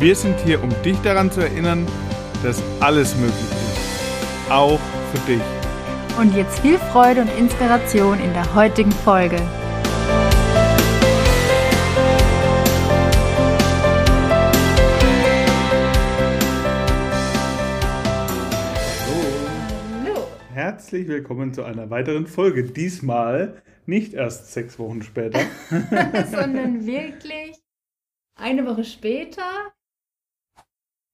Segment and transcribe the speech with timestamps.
[0.00, 1.86] Wir sind hier, um dich daran zu erinnern,
[2.42, 4.50] dass alles möglich ist.
[4.50, 4.80] Auch
[5.12, 5.42] für dich.
[6.18, 9.36] Und jetzt viel Freude und Inspiration in der heutigen Folge.
[20.02, 20.26] Hallo.
[20.54, 22.64] Herzlich willkommen zu einer weiteren Folge.
[22.64, 25.40] Diesmal nicht erst sechs Wochen später,
[26.30, 27.54] sondern wirklich
[28.34, 29.44] eine Woche später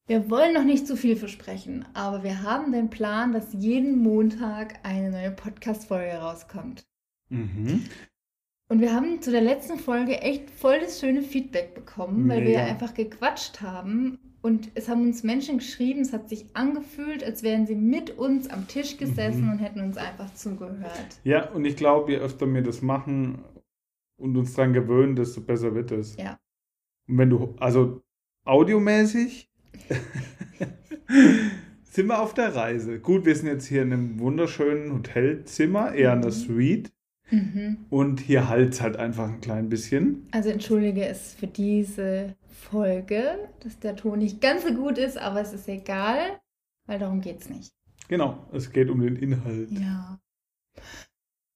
[0.06, 4.78] wir wollen noch nicht zu viel versprechen, aber wir haben den Plan, dass jeden Montag
[4.84, 6.86] eine neue Podcast-Folge rauskommt.
[7.28, 7.84] Mhm.
[8.68, 12.50] Und wir haben zu der letzten Folge echt voll das schöne Feedback bekommen, weil Mega.
[12.50, 17.42] wir einfach gequatscht haben und es haben uns Menschen geschrieben, es hat sich angefühlt, als
[17.42, 19.52] wären sie mit uns am Tisch gesessen mhm.
[19.52, 21.20] und hätten uns einfach zugehört.
[21.24, 23.44] Ja, und ich glaube, je öfter wir das machen
[24.16, 26.16] und uns daran gewöhnen, desto besser wird es.
[26.16, 26.38] Ja.
[27.08, 28.02] Und wenn du, also
[28.44, 29.50] audiomäßig
[31.84, 32.98] sind wir auf der Reise.
[32.98, 36.36] Gut, wir sind jetzt hier in einem wunderschönen Hotelzimmer, eher in der mhm.
[36.36, 36.92] Suite.
[37.30, 37.86] Mhm.
[37.90, 40.28] Und hier halt es halt einfach ein klein bisschen.
[40.30, 45.40] Also entschuldige es für diese Folge, dass der Ton nicht ganz so gut ist, aber
[45.40, 46.38] es ist egal,
[46.86, 47.72] weil darum geht es nicht.
[48.08, 49.70] Genau, es geht um den Inhalt.
[49.72, 50.20] Ja.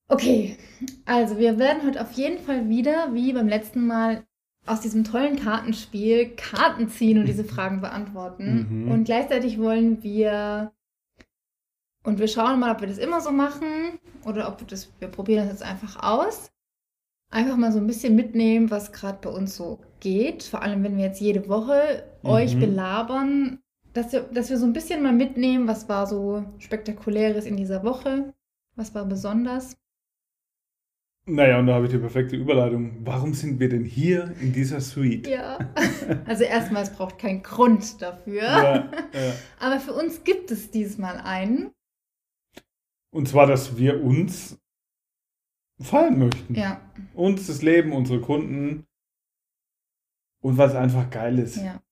[0.08, 0.56] Okay,
[1.04, 4.24] also wir werden heute auf jeden Fall wieder, wie beim letzten Mal,
[4.66, 8.84] aus diesem tollen Kartenspiel Karten ziehen und diese Fragen beantworten.
[8.84, 8.90] Mhm.
[8.90, 10.72] Und gleichzeitig wollen wir
[12.02, 15.08] und wir schauen mal, ob wir das immer so machen oder ob wir das, wir
[15.08, 16.50] probieren das jetzt einfach aus.
[17.30, 20.42] Einfach mal so ein bisschen mitnehmen, was gerade bei uns so geht.
[20.42, 22.30] Vor allem, wenn wir jetzt jede Woche mhm.
[22.30, 23.60] euch belabern,
[23.92, 27.84] dass wir, dass wir so ein bisschen mal mitnehmen, was war so spektakuläres in dieser
[27.84, 28.32] Woche,
[28.76, 29.76] was war besonders.
[31.26, 33.06] Naja, und da habe ich die perfekte Überleitung.
[33.06, 35.28] Warum sind wir denn hier in dieser Suite?
[35.28, 35.58] Ja,
[36.26, 38.42] also erstmal, es braucht keinen Grund dafür.
[38.42, 39.34] Ja, ja.
[39.60, 41.70] Aber für uns gibt es diesmal einen.
[43.12, 44.58] Und zwar, dass wir uns
[45.80, 46.54] fallen möchten.
[46.54, 46.80] Ja.
[47.14, 48.86] Uns, das Leben, unsere Kunden.
[50.42, 51.56] Und was einfach geil ist.
[51.56, 51.82] Ja.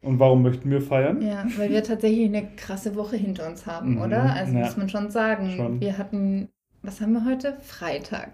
[0.00, 1.22] Und warum möchten wir feiern?
[1.22, 4.02] Ja, weil wir tatsächlich eine krasse Woche hinter uns haben, mhm.
[4.02, 4.34] oder?
[4.34, 4.60] Also ja.
[4.60, 5.54] muss man schon sagen.
[5.56, 5.80] Schon.
[5.80, 6.50] Wir hatten
[6.84, 7.58] was haben wir heute?
[7.60, 8.32] Freitag.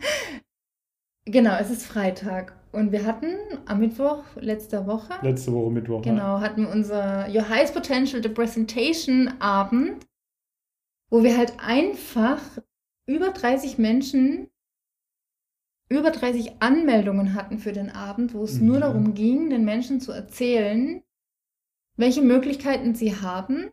[1.24, 2.56] genau, es ist Freitag.
[2.72, 3.34] Und wir hatten
[3.66, 5.14] am Mittwoch letzter Woche.
[5.22, 6.02] Letzte Woche Mittwoch.
[6.02, 6.40] Genau, ja.
[6.40, 10.06] hatten wir unser Your Highest Potential The Presentation Abend,
[11.10, 12.40] wo wir halt einfach
[13.06, 14.48] über 30 Menschen,
[15.88, 18.66] über 30 Anmeldungen hatten für den Abend, wo es mhm.
[18.68, 21.02] nur darum ging, den Menschen zu erzählen,
[21.96, 23.72] welche Möglichkeiten sie haben,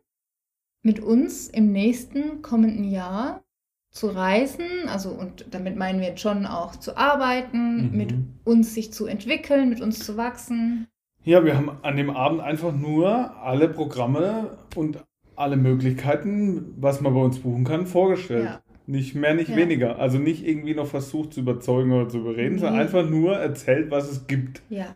[0.81, 3.43] mit uns im nächsten kommenden Jahr
[3.91, 7.97] zu reisen, also und damit meinen wir jetzt schon auch zu arbeiten, mhm.
[7.97, 10.87] mit uns sich zu entwickeln, mit uns zu wachsen.
[11.23, 15.03] Ja, wir haben an dem Abend einfach nur alle Programme und
[15.35, 18.45] alle Möglichkeiten, was man bei uns buchen kann, vorgestellt.
[18.45, 18.61] Ja.
[18.85, 19.55] Nicht mehr, nicht ja.
[19.57, 19.99] weniger.
[19.99, 22.61] Also nicht irgendwie noch versucht zu überzeugen oder zu überreden, nee.
[22.61, 24.61] sondern einfach nur erzählt, was es gibt.
[24.69, 24.95] Ja.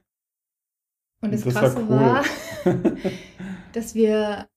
[1.22, 2.24] Und das, und das Krasse war,
[2.66, 2.74] cool.
[2.74, 2.92] war
[3.74, 4.48] dass wir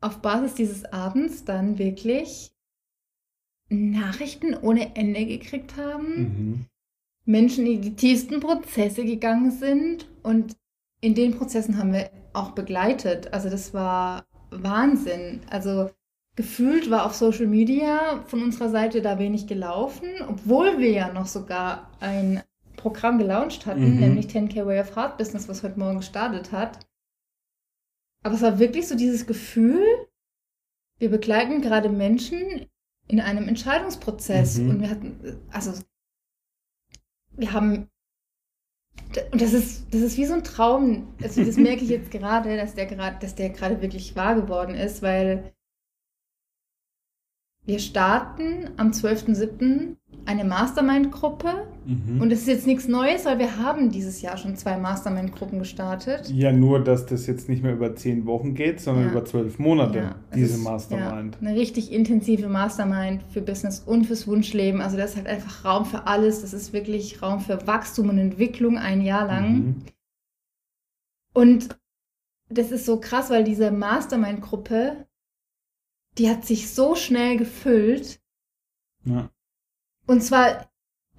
[0.00, 2.52] auf Basis dieses Abends dann wirklich
[3.68, 6.18] Nachrichten ohne Ende gekriegt haben.
[6.18, 6.66] Mhm.
[7.24, 10.56] Menschen, die die tiefsten Prozesse gegangen sind und
[11.00, 13.32] in den Prozessen haben wir auch begleitet.
[13.32, 15.40] Also das war Wahnsinn.
[15.50, 15.90] Also
[16.36, 21.26] gefühlt war auf Social Media von unserer Seite da wenig gelaufen, obwohl wir ja noch
[21.26, 22.42] sogar ein
[22.76, 24.00] Programm gelauncht hatten, mhm.
[24.00, 26.86] nämlich 10K Way of Heart Business, was heute Morgen gestartet hat.
[28.22, 29.84] Aber es war wirklich so dieses Gefühl,
[30.98, 32.66] wir begleiten gerade Menschen
[33.08, 34.58] in einem Entscheidungsprozess.
[34.58, 34.70] Mhm.
[34.70, 35.72] Und wir hatten, also,
[37.32, 37.88] wir haben,
[39.32, 41.14] und das ist, das ist wie so ein Traum.
[41.22, 44.74] Also, das merke ich jetzt gerade, dass der gerade, dass der gerade wirklich wahr geworden
[44.74, 45.52] ist, weil
[47.64, 51.66] wir starten am 12.07 eine Mastermind-Gruppe.
[51.86, 52.20] Mhm.
[52.20, 56.28] Und das ist jetzt nichts Neues, weil wir haben dieses Jahr schon zwei Mastermind-Gruppen gestartet.
[56.30, 59.10] Ja, nur, dass das jetzt nicht mehr über zehn Wochen geht, sondern ja.
[59.12, 61.38] über zwölf Monate, ja, diese ist, Mastermind.
[61.40, 64.80] Ja, eine richtig intensive Mastermind für Business und fürs Wunschleben.
[64.80, 66.42] Also das ist halt einfach Raum für alles.
[66.42, 69.52] Das ist wirklich Raum für Wachstum und Entwicklung ein Jahr lang.
[69.54, 69.82] Mhm.
[71.32, 71.78] Und
[72.48, 75.06] das ist so krass, weil diese Mastermind-Gruppe,
[76.18, 78.20] die hat sich so schnell gefüllt.
[79.04, 79.30] Ja.
[80.06, 80.68] Und zwar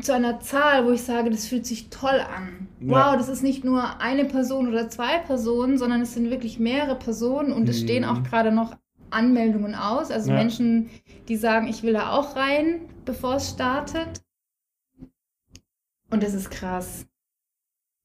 [0.02, 2.68] zu einer Zahl, wo ich sage, das fühlt sich toll an.
[2.80, 3.12] Ja.
[3.12, 6.96] Wow, das ist nicht nur eine Person oder zwei Personen, sondern es sind wirklich mehrere
[6.96, 8.24] Personen und es stehen auch mhm.
[8.24, 8.78] gerade noch
[9.10, 10.12] Anmeldungen aus.
[10.12, 10.38] Also ja.
[10.38, 10.90] Menschen,
[11.28, 14.22] die sagen, ich will da auch rein, bevor es startet.
[16.10, 17.08] Und das ist krass.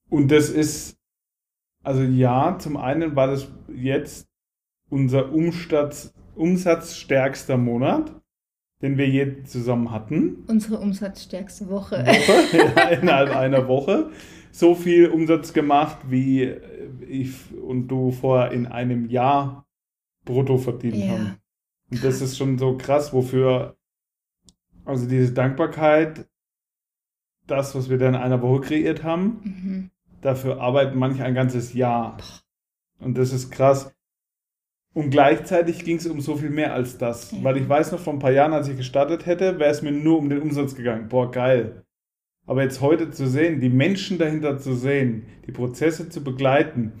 [0.09, 0.97] Und das ist,
[1.83, 4.27] also ja, zum einen war das jetzt
[4.89, 8.22] unser Umsatz, umsatzstärkster Monat
[8.83, 10.43] den wir je zusammen hatten.
[10.47, 12.05] Unsere umsatzstärkste Woche.
[12.05, 14.11] Woche ja, innerhalb einer Woche.
[14.51, 16.53] So viel Umsatz gemacht, wie
[17.07, 19.65] ich und du vorher in einem Jahr
[20.25, 21.07] brutto verdient ja.
[21.11, 21.37] haben.
[21.91, 23.77] Und das ist schon so krass, wofür,
[24.83, 26.27] also diese Dankbarkeit,
[27.47, 29.91] das, was wir da in einer Woche kreiert haben, mhm.
[30.21, 32.17] dafür arbeiten manche ein ganzes Jahr.
[32.99, 33.92] Und das ist krass.
[34.93, 37.31] Und gleichzeitig ging es um so viel mehr als das.
[37.31, 37.43] Ja.
[37.43, 39.91] Weil ich weiß noch, vor ein paar Jahren, als ich gestartet hätte, wäre es mir
[39.91, 41.07] nur um den Umsatz gegangen.
[41.09, 41.83] Boah, geil.
[42.45, 46.93] Aber jetzt heute zu sehen, die Menschen dahinter zu sehen, die Prozesse zu begleiten,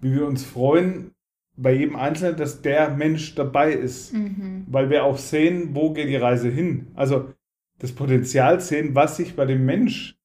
[0.00, 1.10] wie wir uns freuen,
[1.56, 4.12] bei jedem Einzelnen, dass der Mensch dabei ist.
[4.12, 4.66] Mhm.
[4.68, 6.88] Weil wir auch sehen, wo geht die Reise hin.
[6.94, 7.32] Also
[7.78, 10.16] das Potenzial sehen, was sich bei dem Mensch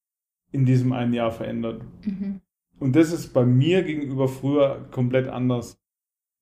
[0.52, 1.84] in diesem einen Jahr verändert.
[2.06, 2.42] Mhm.
[2.80, 5.79] Und das ist bei mir gegenüber früher komplett anders.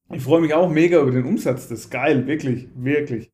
[0.09, 1.68] Ich freue mich auch mega über den Umsatz.
[1.68, 3.31] Das ist geil, wirklich, wirklich.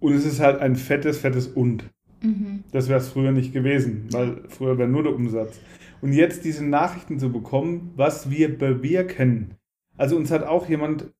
[0.00, 1.84] Und es ist halt ein fettes, fettes Und.
[2.22, 2.64] Mhm.
[2.72, 5.60] Das wäre es früher nicht gewesen, weil früher wäre nur der Umsatz.
[6.00, 9.56] Und jetzt diese Nachrichten zu bekommen, was wir bewirken.
[9.96, 11.12] Also uns hat auch jemand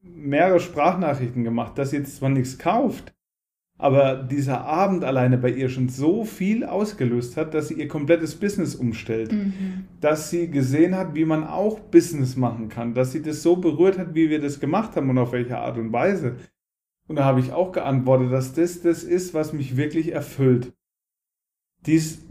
[0.00, 3.14] mehrere Sprachnachrichten gemacht, dass jetzt zwar nichts kauft,
[3.82, 8.36] aber dieser Abend alleine bei ihr schon so viel ausgelöst hat, dass sie ihr komplettes
[8.36, 9.32] Business umstellt.
[9.32, 9.86] Mhm.
[10.00, 12.94] Dass sie gesehen hat, wie man auch Business machen kann.
[12.94, 15.78] Dass sie das so berührt hat, wie wir das gemacht haben und auf welche Art
[15.78, 16.36] und Weise.
[17.08, 20.72] Und da habe ich auch geantwortet, dass das das ist, was mich wirklich erfüllt.
[21.84, 22.22] Dies,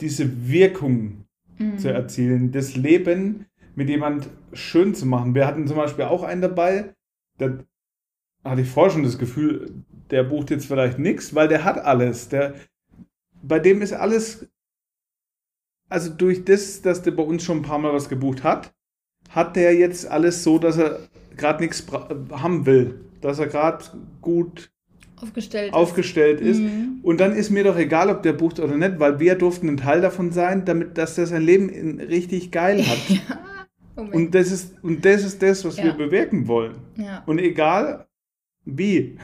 [0.00, 1.24] diese Wirkung
[1.58, 1.78] mhm.
[1.78, 5.34] zu erzielen, das Leben mit jemand schön zu machen.
[5.34, 6.94] Wir hatten zum Beispiel auch einen dabei,
[7.40, 7.64] der
[8.44, 9.72] hatte ich vorher schon das Gefühl,
[10.10, 12.28] der bucht jetzt vielleicht nichts, weil der hat alles.
[12.28, 12.54] Der,
[13.42, 14.46] bei dem ist alles,
[15.88, 18.72] also durch das, dass der bei uns schon ein paar Mal was gebucht hat,
[19.30, 21.00] hat der jetzt alles so, dass er
[21.36, 21.86] gerade nichts
[22.30, 23.00] haben will.
[23.20, 23.84] Dass er gerade
[24.20, 24.70] gut
[25.16, 26.58] aufgestellt, aufgestellt ist.
[26.58, 26.60] ist.
[26.60, 27.00] Mhm.
[27.02, 29.76] Und dann ist mir doch egal, ob der bucht oder nicht, weil wir durften ein
[29.76, 33.08] Teil davon sein, damit, dass der sein Leben richtig geil hat.
[33.08, 33.20] ja.
[33.96, 35.84] Und das ist, und das ist das, was ja.
[35.84, 36.76] wir bewirken wollen.
[36.96, 37.22] Ja.
[37.26, 38.06] Und egal
[38.64, 39.18] wie.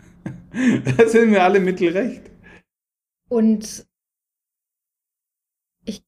[0.96, 2.30] da sind wir alle mittelrecht.
[3.28, 3.86] Und
[5.84, 6.04] ich,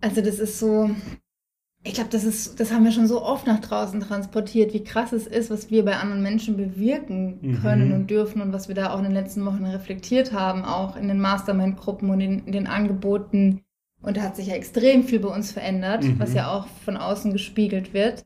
[0.00, 0.90] also das ist so,
[1.86, 5.12] ich glaube, das ist, das haben wir schon so oft nach draußen transportiert, wie krass
[5.12, 7.62] es ist, was wir bei anderen Menschen bewirken mhm.
[7.62, 7.94] können mhm.
[7.94, 11.08] und dürfen und was wir da auch in den letzten Wochen reflektiert haben, auch in
[11.08, 13.62] den Mastermind-Gruppen und in, in, den Angeboten.
[14.02, 16.18] Und da hat sich ja extrem viel bei uns verändert, mhm.
[16.18, 18.24] was ja auch von außen gespiegelt wird.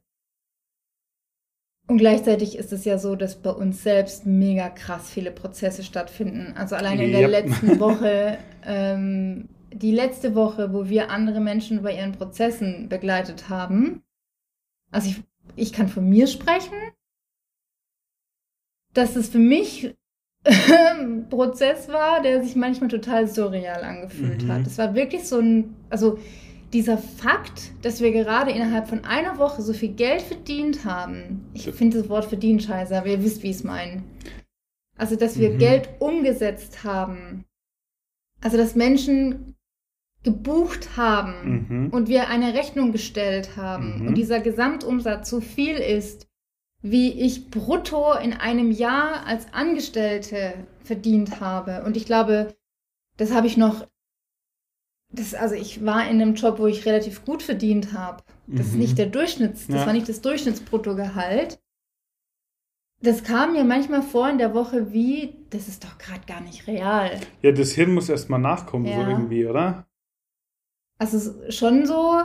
[1.90, 6.54] Und gleichzeitig ist es ja so, dass bei uns selbst mega krass viele Prozesse stattfinden.
[6.56, 7.30] Also allein in der yep.
[7.30, 14.04] letzten Woche, ähm, die letzte Woche, wo wir andere Menschen bei ihren Prozessen begleitet haben.
[14.92, 15.22] Also ich,
[15.56, 16.76] ich kann von mir sprechen,
[18.94, 19.92] dass es für mich
[20.44, 24.52] ein Prozess war, der sich manchmal total surreal angefühlt mhm.
[24.52, 24.64] hat.
[24.64, 26.20] Es war wirklich so ein, also
[26.72, 31.70] dieser Fakt, dass wir gerade innerhalb von einer Woche so viel Geld verdient haben, ich
[31.70, 34.02] finde das Wort verdient scheiße, aber ihr wisst, wie ich es meine.
[34.96, 35.58] Also, dass wir mhm.
[35.58, 37.44] Geld umgesetzt haben.
[38.40, 39.56] Also, dass Menschen
[40.22, 41.88] gebucht haben mhm.
[41.90, 44.08] und wir eine Rechnung gestellt haben mhm.
[44.08, 46.28] und dieser Gesamtumsatz so viel ist,
[46.82, 51.82] wie ich brutto in einem Jahr als Angestellte verdient habe.
[51.84, 52.54] Und ich glaube,
[53.16, 53.86] das habe ich noch
[55.12, 58.22] das, also ich war in einem Job, wo ich relativ gut verdient habe.
[58.46, 58.72] Das mhm.
[58.72, 59.86] ist nicht der Durchschnitts, das ja.
[59.86, 61.60] war nicht das Durchschnittsbruttogehalt.
[63.02, 66.66] Das kam mir manchmal vor in der Woche wie, das ist doch gerade gar nicht
[66.66, 67.18] real.
[67.42, 68.96] Ja, das Hirn muss erstmal nachkommen, ja.
[68.96, 69.86] so irgendwie, oder?
[70.98, 72.22] Also schon so,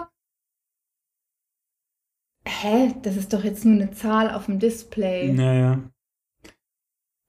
[2.46, 5.32] hä, das ist doch jetzt nur eine Zahl auf dem Display.
[5.32, 5.80] Naja.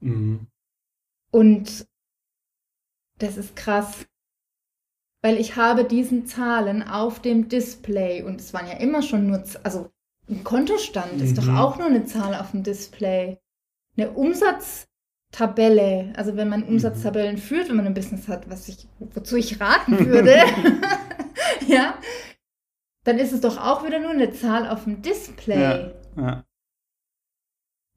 [0.01, 0.49] Mhm.
[1.31, 1.87] Und
[3.19, 4.07] das ist krass
[5.27, 9.43] weil ich habe diesen Zahlen auf dem Display und es waren ja immer schon nur,
[9.65, 9.91] also
[10.29, 11.25] ein Kontostand mhm.
[11.25, 11.57] ist doch mhm.
[11.57, 13.37] auch nur eine Zahl auf dem Display.
[13.97, 16.69] Eine Umsatztabelle, also wenn man mhm.
[16.69, 20.45] Umsatztabellen führt, wenn man ein Business hat, was ich, wozu ich raten würde,
[21.67, 21.99] ja,
[23.03, 25.61] dann ist es doch auch wieder nur eine Zahl auf dem Display.
[25.61, 26.45] Ja, ja.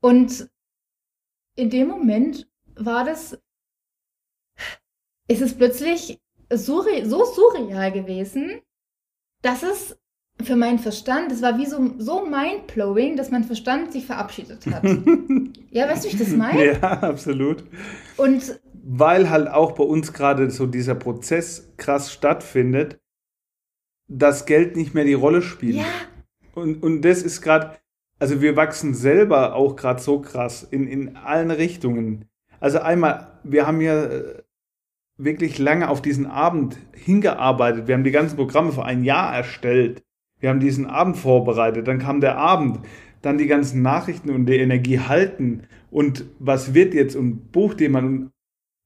[0.02, 0.50] Und
[1.56, 3.40] in dem Moment war das,
[5.28, 6.20] ist es plötzlich
[6.52, 8.62] surre so surreal gewesen,
[9.42, 9.98] dass es
[10.42, 14.84] für meinen Verstand, das war wie so, so mindblowing, dass mein Verstand sich verabschiedet hat.
[15.72, 16.74] ja, weißt du, wie ich das meine?
[16.74, 17.64] Ja, absolut.
[18.18, 23.00] Und weil halt auch bei uns gerade so dieser Prozess krass stattfindet,
[24.08, 25.76] dass Geld nicht mehr die Rolle spielt.
[25.76, 25.86] Ja.
[26.56, 27.78] Und, und das ist gerade,
[28.18, 32.26] also wir wachsen selber auch gerade so krass in, in allen Richtungen.
[32.60, 34.42] Also einmal, wir haben ja äh,
[35.20, 37.88] wirklich lange auf diesen Abend hingearbeitet.
[37.88, 40.02] Wir haben die ganzen Programme für ein Jahr erstellt.
[40.40, 41.88] Wir haben diesen Abend vorbereitet.
[41.88, 42.80] Dann kam der Abend.
[43.22, 45.64] Dann die ganzen Nachrichten und die Energie halten.
[45.92, 48.32] Und was wird jetzt und Buchthema und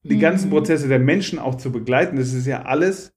[0.03, 0.21] die mhm.
[0.21, 2.17] ganzen Prozesse der Menschen auch zu begleiten.
[2.17, 3.13] Das ist ja alles,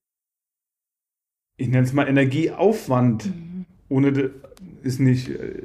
[1.57, 3.27] ich nenne es mal Energieaufwand.
[3.27, 3.65] Mhm.
[3.89, 4.31] Ohne,
[4.83, 5.63] ist nicht äh,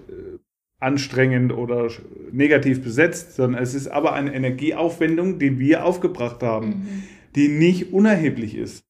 [0.80, 1.90] anstrengend oder
[2.32, 6.68] negativ besetzt, sondern es ist aber eine Energieaufwendung, die wir aufgebracht haben.
[6.68, 7.04] Mhm
[7.36, 8.86] die nicht unerheblich ist.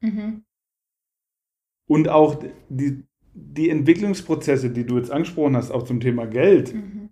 [0.00, 0.44] Mhm.
[1.88, 7.10] Und auch die, die Entwicklungsprozesse, die du jetzt angesprochen hast, auch zum Thema Geld, mhm.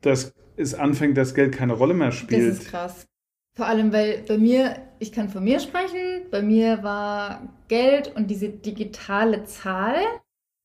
[0.00, 2.50] dass es anfängt, dass Geld keine Rolle mehr spielt.
[2.50, 3.06] Das ist krass.
[3.54, 8.28] Vor allem, weil bei mir, ich kann von mir sprechen, bei mir war Geld und
[8.28, 9.96] diese digitale Zahl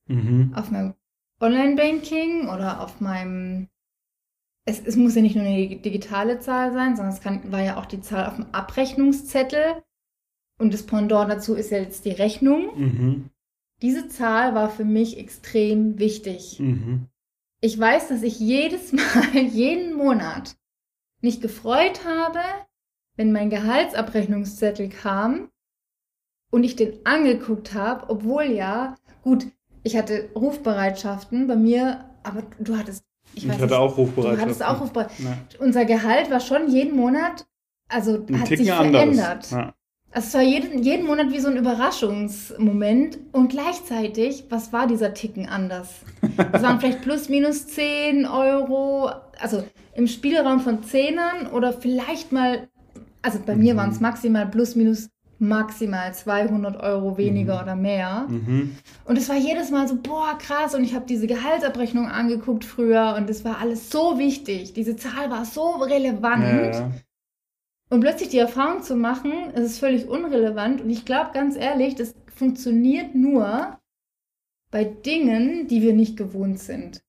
[0.07, 0.53] mhm.
[0.55, 0.93] auf meinem
[1.39, 3.67] Online-Banking oder auf meinem
[4.65, 7.77] es, es muss ja nicht nur eine digitale Zahl sein, sondern es kann, war ja
[7.77, 9.83] auch die Zahl auf dem Abrechnungszettel.
[10.59, 12.79] Und das Pendant dazu ist ja jetzt die Rechnung.
[12.79, 13.29] Mhm.
[13.81, 16.59] Diese Zahl war für mich extrem wichtig.
[16.59, 17.07] Mhm.
[17.59, 20.55] Ich weiß, dass ich jedes Mal, jeden Monat
[21.21, 22.39] mich gefreut habe,
[23.15, 25.49] wenn mein Gehaltsabrechnungszettel kam
[26.51, 29.47] und ich den angeguckt habe, obwohl ja, gut,
[29.83, 33.03] ich hatte Rufbereitschaften bei mir, aber du hattest
[33.35, 34.37] ich, ich hatte nicht, auch Rufbereitschaft.
[34.37, 35.59] Du hattest auch Rufbereitschaft.
[35.59, 37.45] Unser Gehalt war schon jeden Monat,
[37.89, 39.51] also ein hat Ticken sich verändert.
[39.51, 39.73] Ja.
[40.13, 45.15] Also es war jeden, jeden Monat wie so ein Überraschungsmoment und gleichzeitig, was war dieser
[45.15, 45.89] Ticken anders?
[46.51, 49.09] Es waren vielleicht plus minus 10 Euro,
[49.39, 49.63] also
[49.95, 52.67] im Spielraum von Zehnern oder vielleicht mal,
[53.23, 53.63] also bei mhm.
[53.63, 55.09] mir waren es maximal plus minus
[55.43, 57.61] maximal 200 Euro weniger mhm.
[57.61, 58.25] oder mehr.
[58.29, 58.77] Mhm.
[59.05, 60.73] Und es war jedes Mal so, boah, krass.
[60.73, 64.73] Und ich habe diese Gehaltsabrechnung angeguckt früher und es war alles so wichtig.
[64.73, 66.75] Diese Zahl war so relevant.
[66.75, 66.91] Ja.
[67.89, 70.81] Und plötzlich die Erfahrung zu machen, es ist völlig unrelevant.
[70.81, 73.77] Und ich glaube ganz ehrlich, das funktioniert nur
[74.71, 77.03] bei Dingen, die wir nicht gewohnt sind.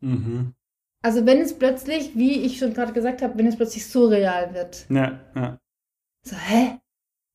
[0.00, 0.52] Mhm.
[1.02, 4.86] Also wenn es plötzlich, wie ich schon gerade gesagt habe, wenn es plötzlich surreal wird.
[4.90, 5.58] Ja, ja.
[6.22, 6.80] So, hä?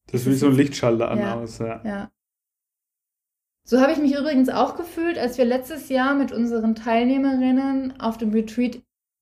[0.08, 1.82] Das ist wie so ein Lichtschalter an ja, aus, ja.
[1.84, 2.12] ja.
[3.64, 8.18] So habe ich mich übrigens auch gefühlt, als wir letztes Jahr mit unseren Teilnehmerinnen auf
[8.18, 8.82] dem Retreat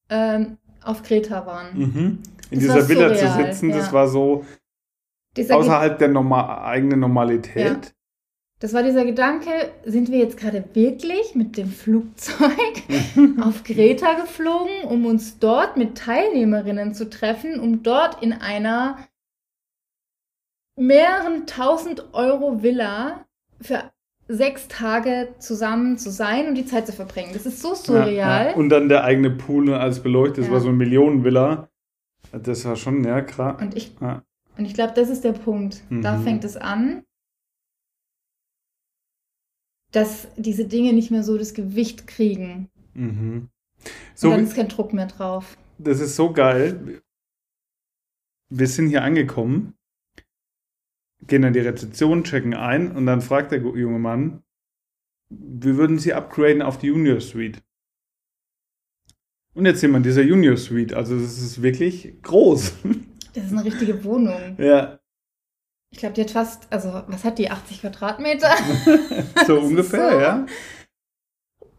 [0.10, 1.78] ähm, auf Kreta waren.
[1.78, 2.20] Mhm.
[2.50, 3.78] In das dieser Villa zu sitzen, ja.
[3.78, 4.46] das war so
[5.38, 7.86] dieser außerhalb der Norma eigenen Normalität.
[7.86, 7.92] Ja.
[8.60, 9.50] Das war dieser Gedanke,
[9.86, 12.84] sind wir jetzt gerade wirklich mit dem Flugzeug
[13.42, 18.98] auf Kreta geflogen, um uns dort mit Teilnehmerinnen zu treffen, um dort in einer
[20.80, 23.26] mehreren tausend Euro Villa
[23.62, 23.92] für
[24.28, 27.32] sechs Tage zusammen zu sein und die Zeit zu verbringen.
[27.34, 28.14] Das ist so surreal.
[28.14, 28.56] Ja, ja.
[28.56, 30.40] Und dann der eigene Pool als beleuchtet.
[30.40, 30.54] Das ja.
[30.54, 31.70] war so eine Millionenvilla.
[32.32, 33.60] Das war schon, ja, klar.
[33.60, 35.82] Und ich, und ich glaube, das ist der Punkt.
[35.90, 36.02] Mhm.
[36.02, 37.04] Da fängt es an,
[39.92, 42.70] dass diese Dinge nicht mehr so das Gewicht kriegen.
[42.94, 43.50] Mhm.
[44.14, 45.58] So, und dann ist kein Druck mehr drauf.
[45.80, 47.02] Das ist so geil.
[48.50, 49.79] Wir sind hier angekommen
[51.30, 54.44] gehen an die Rezeption, checken ein und dann fragt der junge Mann,
[55.30, 57.62] wir würden Sie upgraden auf die Junior Suite.
[59.54, 62.74] Und jetzt wir in dieser Junior Suite, also das ist wirklich groß.
[63.36, 64.56] Das ist eine richtige Wohnung.
[64.58, 65.00] Ja.
[65.92, 68.50] Ich glaube, die hat fast, also was hat die, 80 Quadratmeter?
[69.46, 70.20] so ungefähr, so.
[70.20, 70.46] ja.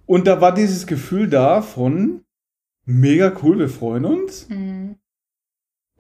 [0.07, 2.25] Und da war dieses Gefühl da von
[2.85, 4.49] mega cool, wir freuen uns.
[4.49, 4.97] Mhm.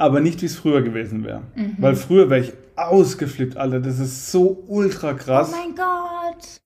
[0.00, 1.42] Aber nicht, wie es früher gewesen wäre.
[1.54, 1.76] Mhm.
[1.78, 3.80] Weil früher wäre ich ausgeflippt, Alter.
[3.80, 5.52] Das ist so ultra krass.
[5.52, 6.62] Oh mein Gott.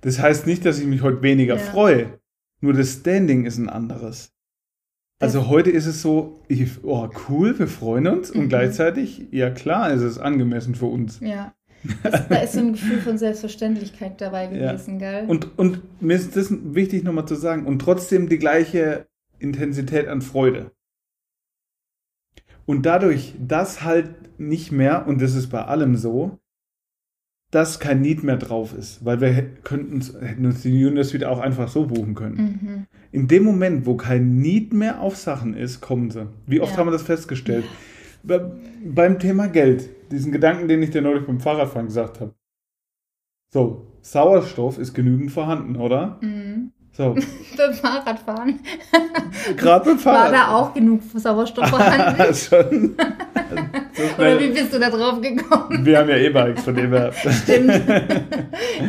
[0.00, 1.60] Das heißt nicht, dass ich mich heute weniger ja.
[1.60, 2.18] freue.
[2.62, 4.32] Nur das Standing ist ein anderes.
[5.18, 8.40] Also heute ist es so, ich, oh cool, wir freuen uns mhm.
[8.40, 11.20] und gleichzeitig, ja klar, ist es angemessen für uns.
[11.20, 11.54] Ja.
[12.02, 15.20] Das, da ist so ein Gefühl von Selbstverständlichkeit dabei gewesen, ja.
[15.20, 15.28] gell?
[15.28, 17.66] Und, und mir ist das wichtig nochmal zu sagen.
[17.66, 19.06] Und trotzdem die gleiche
[19.38, 20.72] Intensität an Freude.
[22.70, 26.38] Und dadurch, dass halt nicht mehr, und das ist bei allem so,
[27.50, 31.66] dass kein Need mehr drauf ist, weil wir könnten hätten uns die wieder auch einfach
[31.66, 32.36] so buchen können.
[32.36, 32.86] Mhm.
[33.10, 36.28] In dem Moment, wo kein Need mehr auf Sachen ist, kommen sie.
[36.46, 36.78] Wie oft ja.
[36.78, 37.64] haben wir das festgestellt?
[38.22, 38.38] Ja.
[38.38, 42.36] Be beim Thema Geld, diesen Gedanken, den ich dir neulich beim Fahrradfahren gesagt habe.
[43.52, 46.20] So, Sauerstoff ist genügend vorhanden, oder?
[46.22, 46.49] Mhm.
[47.00, 47.14] So.
[47.56, 48.60] beim Fahrradfahren.
[49.56, 50.24] Gerade beim Fahrrad.
[50.24, 52.34] War da auch genug Sauerstoff vorhanden?
[52.34, 52.96] Schon.
[53.92, 55.84] So Oder wie bist du da drauf gekommen?
[55.84, 57.12] Wir haben ja E-Bikes, von dem her.
[57.12, 57.82] Stimmt.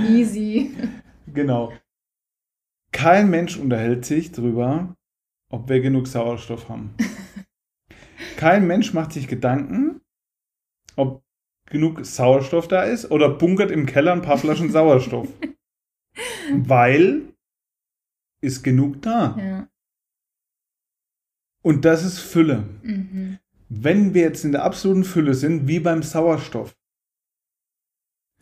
[0.10, 0.72] Easy.
[1.34, 1.74] Genau.
[2.92, 4.96] Kein Mensch unterhält sich darüber,
[5.50, 6.94] ob wir genug Sauerstoff haben.
[8.38, 10.02] Kein Mensch macht sich Gedanken,
[10.96, 11.24] ob
[11.66, 15.28] genug Sauerstoff da ist oder bunkert im Keller ein paar Flaschen Sauerstoff.
[16.54, 17.31] Weil
[18.42, 19.38] ist genug da.
[19.40, 19.68] Ja.
[21.64, 22.64] Und das ist Fülle.
[22.82, 23.38] Mhm.
[23.70, 26.76] Wenn wir jetzt in der absoluten Fülle sind, wie beim Sauerstoff,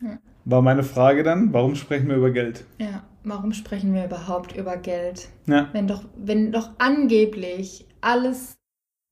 [0.00, 0.18] ja.
[0.44, 2.64] war meine Frage dann, warum sprechen wir über Geld?
[2.78, 5.28] Ja, warum sprechen wir überhaupt über Geld?
[5.46, 5.68] Ja.
[5.72, 8.58] Wenn doch, wenn doch angeblich alles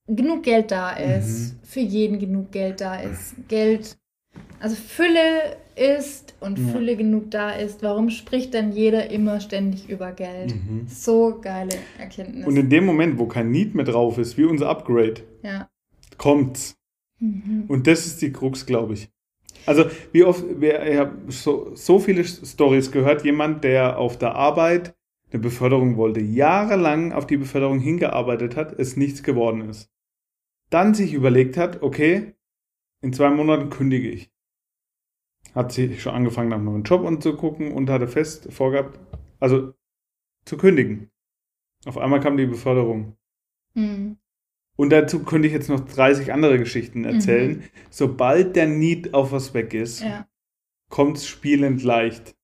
[0.08, 1.58] genug Geld da ist, mhm.
[1.62, 3.98] für jeden genug Geld da ist, Geld
[4.60, 6.72] also Fülle ist und ja.
[6.72, 10.54] Fülle genug da ist, warum spricht dann jeder immer ständig über Geld?
[10.54, 10.86] Mhm.
[10.88, 12.46] So geile Erkenntnis.
[12.46, 15.68] Und in dem Moment, wo kein Need mehr drauf ist, wie unser Upgrade, ja.
[16.16, 16.76] kommt's.
[17.20, 17.64] Mhm.
[17.68, 19.08] Und das ist die Krux, glaube ich.
[19.66, 24.94] Also, wie oft, ich habe so, so viele Stories gehört, jemand, der auf der Arbeit
[25.30, 29.90] eine Beförderung wollte, jahrelang auf die Beförderung hingearbeitet hat, es nichts geworden ist.
[30.70, 32.34] Dann sich überlegt hat, okay,
[33.02, 34.30] in zwei Monaten kündige ich
[35.58, 39.00] hat sie schon angefangen, nach einem neuen Job anzugucken und hatte fest vorgehabt,
[39.40, 39.74] also
[40.44, 41.10] zu kündigen.
[41.84, 43.16] Auf einmal kam die Beförderung.
[43.74, 44.18] Mhm.
[44.76, 47.56] Und dazu könnte ich jetzt noch 30 andere Geschichten erzählen.
[47.56, 47.62] Mhm.
[47.90, 50.28] Sobald der Need auf was weg ist, ja.
[50.90, 52.36] kommt es spielend leicht.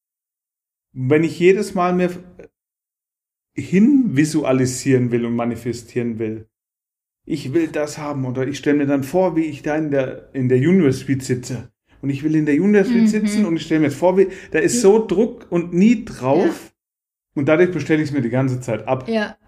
[0.93, 2.11] Wenn ich jedes Mal mir
[3.55, 6.49] hinvisualisieren will und manifestieren will,
[7.25, 10.35] ich will das haben oder ich stelle mir dann vor, wie ich da in der,
[10.35, 11.74] in der University sitze
[12.05, 13.07] und ich will in der Junior Suite mhm.
[13.07, 16.45] sitzen und ich stelle mir jetzt vor, wie, da ist so Druck und nie drauf
[16.45, 17.41] ja.
[17.41, 19.09] und dadurch bestelle ich es mir die ganze Zeit ab.
[19.09, 19.39] Ja.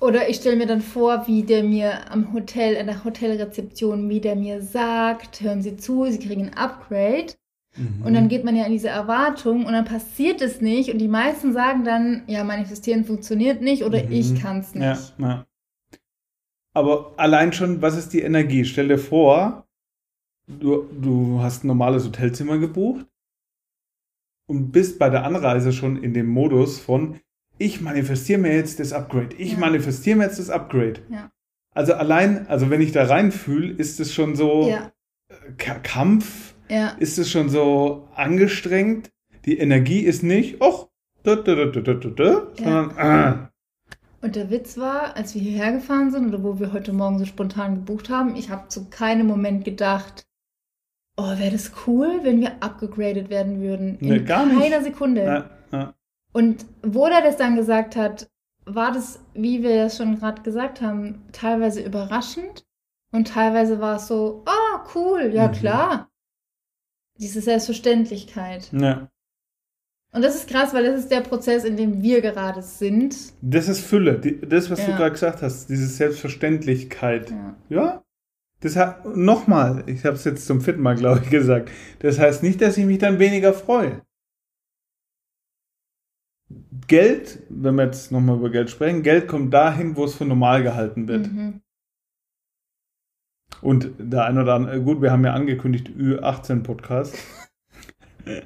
[0.00, 4.20] Oder ich stelle mir dann vor, wie der mir am Hotel, in der Hotelrezeption, wie
[4.20, 7.34] der mir sagt, hören Sie zu, Sie kriegen ein Upgrade.
[7.76, 8.02] Mhm.
[8.04, 10.90] Und dann geht man ja in diese Erwartung und dann passiert es nicht.
[10.90, 14.10] Und die meisten sagen dann, ja, manifestieren funktioniert nicht oder mhm.
[14.10, 14.82] ich kann es nicht.
[14.82, 15.46] Ja, ja.
[16.74, 18.64] Aber allein schon, was ist die Energie?
[18.64, 19.68] Stell dir vor,
[20.46, 23.06] du, du hast ein normales Hotelzimmer gebucht
[24.46, 27.20] und bist bei der Anreise schon in dem Modus von,
[27.58, 29.58] ich manifestiere mir jetzt das Upgrade, ich ja.
[29.58, 31.00] manifestiere mir jetzt das Upgrade.
[31.10, 31.30] Ja.
[31.74, 34.92] Also allein, also wenn ich da reinfühle, ist es schon so ja.
[35.56, 36.54] Kampf,
[36.98, 39.10] ist es schon so angestrengt.
[39.44, 40.88] Die Energie ist nicht, och,
[41.22, 43.52] da, da, da, da, da, da, sondern, ah.
[44.20, 47.24] Und der Witz war, als wir hierher gefahren sind oder wo wir heute Morgen so
[47.24, 50.26] spontan gebucht haben, ich habe zu keinem Moment gedacht,
[51.16, 53.98] oh, wäre das cool, wenn wir abgegradet werden würden.
[53.98, 54.84] In nee, gar keiner nicht.
[54.84, 55.24] Sekunde.
[55.24, 55.94] Ja, ja.
[56.32, 58.30] Und wo der das dann gesagt hat,
[58.64, 62.64] war das, wie wir das schon gerade gesagt haben, teilweise überraschend
[63.12, 65.52] und teilweise war es so, ah, oh, cool, ja mhm.
[65.52, 66.08] klar.
[67.18, 68.70] Diese Selbstverständlichkeit.
[68.72, 69.08] Ja.
[70.14, 73.16] Und das ist krass, weil das ist der Prozess, in dem wir gerade sind.
[73.40, 74.18] Das ist Fülle.
[74.18, 74.86] das, was ja.
[74.86, 77.30] du gerade gesagt hast, diese Selbstverständlichkeit.
[77.30, 77.56] Ja.
[77.68, 78.04] ja?
[78.62, 81.70] Das hat, nochmal, ich habe es jetzt zum vierten Mal, glaube ich, gesagt.
[81.98, 84.02] Das heißt nicht, dass ich mich dann weniger freue.
[86.86, 90.62] Geld, wenn wir jetzt nochmal über Geld sprechen, Geld kommt dahin, wo es für normal
[90.62, 91.32] gehalten wird.
[91.32, 91.60] Mhm.
[93.60, 97.16] Und der eine oder andere, gut, wir haben ja angekündigt, Ü18-Podcast.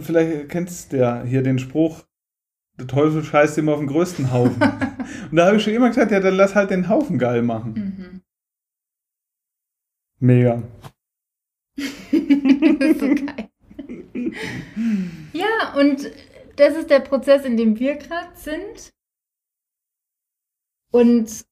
[0.00, 2.04] Vielleicht kennst du ja hier den Spruch,
[2.78, 4.62] der Teufel scheißt immer auf den größten Haufen.
[5.30, 7.72] Und da habe ich schon immer gesagt, ja, dann lass halt den Haufen geil machen.
[7.72, 8.22] Mhm.
[10.18, 10.62] Mega.
[11.76, 13.50] so geil.
[15.32, 16.10] ja, und
[16.56, 18.94] das ist der Prozess, in dem wir gerade sind.
[20.90, 21.44] Und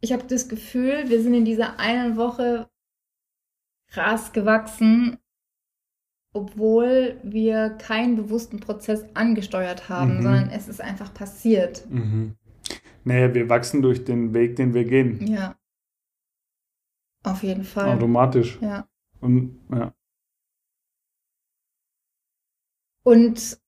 [0.00, 2.70] ich habe das Gefühl, wir sind in dieser einen Woche
[3.88, 5.18] krass gewachsen
[6.36, 10.22] obwohl wir keinen bewussten Prozess angesteuert haben, mhm.
[10.22, 11.88] sondern es ist einfach passiert.
[11.90, 12.36] Mhm.
[13.04, 15.26] Naja, wir wachsen durch den Weg, den wir gehen.
[15.26, 15.58] Ja.
[17.22, 17.96] Auf jeden Fall.
[17.96, 18.58] Automatisch.
[18.60, 18.86] Ja.
[19.20, 19.94] Und, ja.
[23.02, 23.60] Und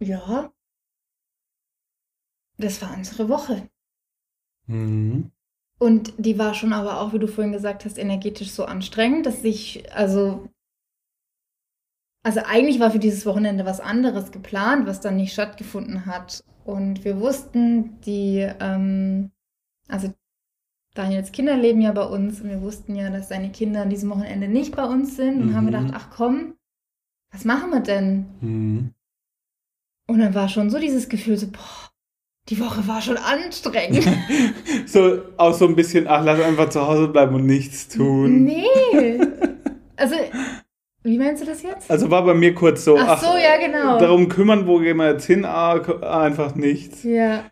[0.00, 0.52] ja,
[2.56, 3.70] das war unsere Woche.
[4.66, 5.30] Mhm.
[5.78, 9.42] Und die war schon aber auch, wie du vorhin gesagt hast, energetisch so anstrengend, dass
[9.44, 10.48] ich, also,
[12.22, 16.44] also eigentlich war für dieses Wochenende was anderes geplant, was dann nicht stattgefunden hat.
[16.64, 19.30] Und wir wussten, die, ähm,
[19.88, 20.12] also
[20.94, 24.10] Daniels Kinder leben ja bei uns und wir wussten ja, dass seine Kinder an diesem
[24.10, 25.54] Wochenende nicht bei uns sind und mhm.
[25.54, 26.54] haben gedacht, ach komm,
[27.32, 28.26] was machen wir denn?
[28.40, 28.94] Mhm.
[30.06, 31.90] Und dann war schon so dieses Gefühl, so, boah,
[32.48, 34.06] die Woche war schon anstrengend.
[34.86, 38.44] so auch so ein bisschen, ach, lass einfach zu Hause bleiben und nichts tun.
[38.44, 39.20] Nee.
[39.96, 40.16] Also,
[41.04, 41.88] wie meinst du das jetzt?
[41.88, 43.96] Also war bei mir kurz so, ach, ach so, ja, genau.
[44.00, 45.44] Darum kümmern, wo gehen wir jetzt hin?
[45.44, 45.74] Ah,
[46.20, 47.04] einfach nichts.
[47.04, 47.44] Ja.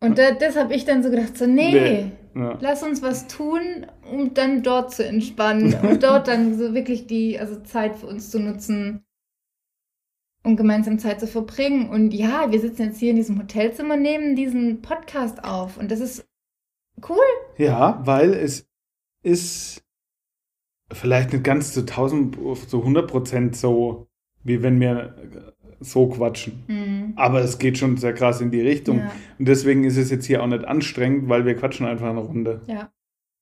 [0.00, 2.12] Und da, das habe ich dann so gedacht, so, nee, nee.
[2.34, 2.58] Ja.
[2.60, 7.38] lass uns was tun, um dann dort zu entspannen und dort dann so wirklich die,
[7.38, 9.04] also Zeit für uns zu nutzen
[10.42, 11.88] um gemeinsam Zeit zu verbringen.
[11.88, 16.00] Und ja, wir sitzen jetzt hier in diesem Hotelzimmer, nehmen diesen Podcast auf und das
[16.00, 16.28] ist
[17.08, 17.18] cool.
[17.58, 18.68] Ja, weil es
[19.22, 19.82] ist
[20.90, 22.36] vielleicht nicht ganz zu 1000,
[22.68, 24.08] zu 100 Prozent so,
[24.42, 25.16] wie wenn wir
[25.80, 26.64] so quatschen.
[26.68, 27.12] Mhm.
[27.16, 28.98] Aber es geht schon sehr krass in die Richtung.
[28.98, 29.12] Ja.
[29.38, 32.62] Und deswegen ist es jetzt hier auch nicht anstrengend, weil wir quatschen einfach eine Runde.
[32.66, 32.92] Ja.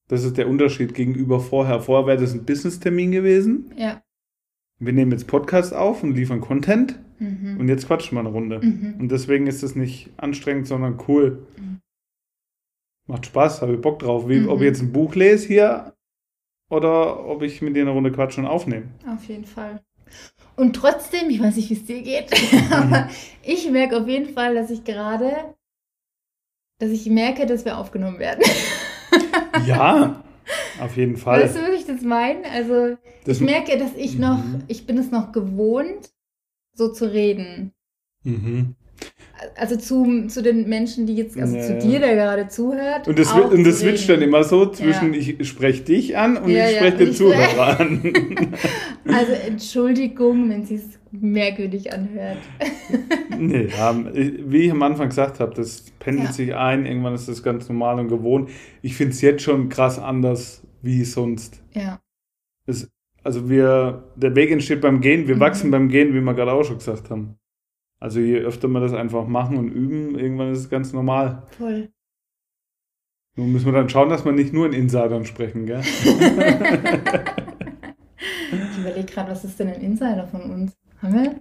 [0.09, 1.81] Das ist der Unterschied gegenüber vorher.
[1.81, 3.73] Vorher wäre das ein Business-Termin gewesen.
[3.77, 4.03] Ja
[4.81, 7.59] wir nehmen jetzt Podcast auf und liefern Content mhm.
[7.61, 8.61] und jetzt quatschen wir eine Runde.
[8.61, 8.97] Mhm.
[8.99, 11.47] Und deswegen ist es nicht anstrengend, sondern cool.
[11.57, 11.81] Mhm.
[13.07, 14.29] Macht Spaß, habe ich Bock drauf.
[14.29, 15.95] Wie, ob ich jetzt ein Buch lese hier
[16.71, 18.89] oder ob ich mit dir eine Runde quatschen und aufnehme.
[19.07, 19.81] Auf jeden Fall.
[20.57, 22.31] Und trotzdem, ich weiß nicht, wie es dir geht,
[22.71, 23.09] aber
[23.43, 25.55] ich merke auf jeden Fall, dass ich gerade,
[26.79, 28.43] dass ich merke, dass wir aufgenommen werden.
[29.67, 30.23] ja,
[30.81, 31.43] auf jeden Fall.
[31.43, 32.51] Weißt du, was ich das meine?
[32.51, 34.65] Also, das ich merke, dass ich noch, mhm.
[34.69, 36.11] ich bin es noch gewohnt,
[36.73, 37.73] so zu reden.
[38.25, 38.75] Mhm.
[39.57, 43.09] Also zu, zu den Menschen, die jetzt, also ja, zu dir, der gerade zuhört.
[43.09, 45.21] Und das, und das switcht dann immer so zwischen, ja.
[45.21, 48.03] ich spreche dich an und ja, ich spreche den Zuhörer an.
[49.07, 52.39] Also Entschuldigung, wenn sie es merkwürdig anhört.
[53.39, 57.43] nee, ja, wie ich am Anfang gesagt habe, das pendelt sich ein, irgendwann ist das
[57.43, 58.51] ganz normal und gewohnt.
[58.83, 61.63] Ich finde es jetzt schon krass anders wie sonst.
[61.75, 62.01] Ja.
[62.67, 62.89] Es,
[63.23, 65.41] also wir, der Weg entsteht beim Gehen, wir mhm.
[65.41, 67.37] wachsen beim Gehen, wie wir gerade auch schon gesagt haben.
[68.01, 71.47] Also je öfter wir das einfach machen und üben, irgendwann ist es ganz normal.
[71.51, 71.93] Voll.
[73.37, 75.81] Nun müssen wir dann schauen, dass wir nicht nur in Insidern sprechen, gell?
[75.81, 75.99] ich
[78.79, 80.77] überlege gerade, was ist denn ein Insider von uns?
[81.01, 81.41] Haben wir?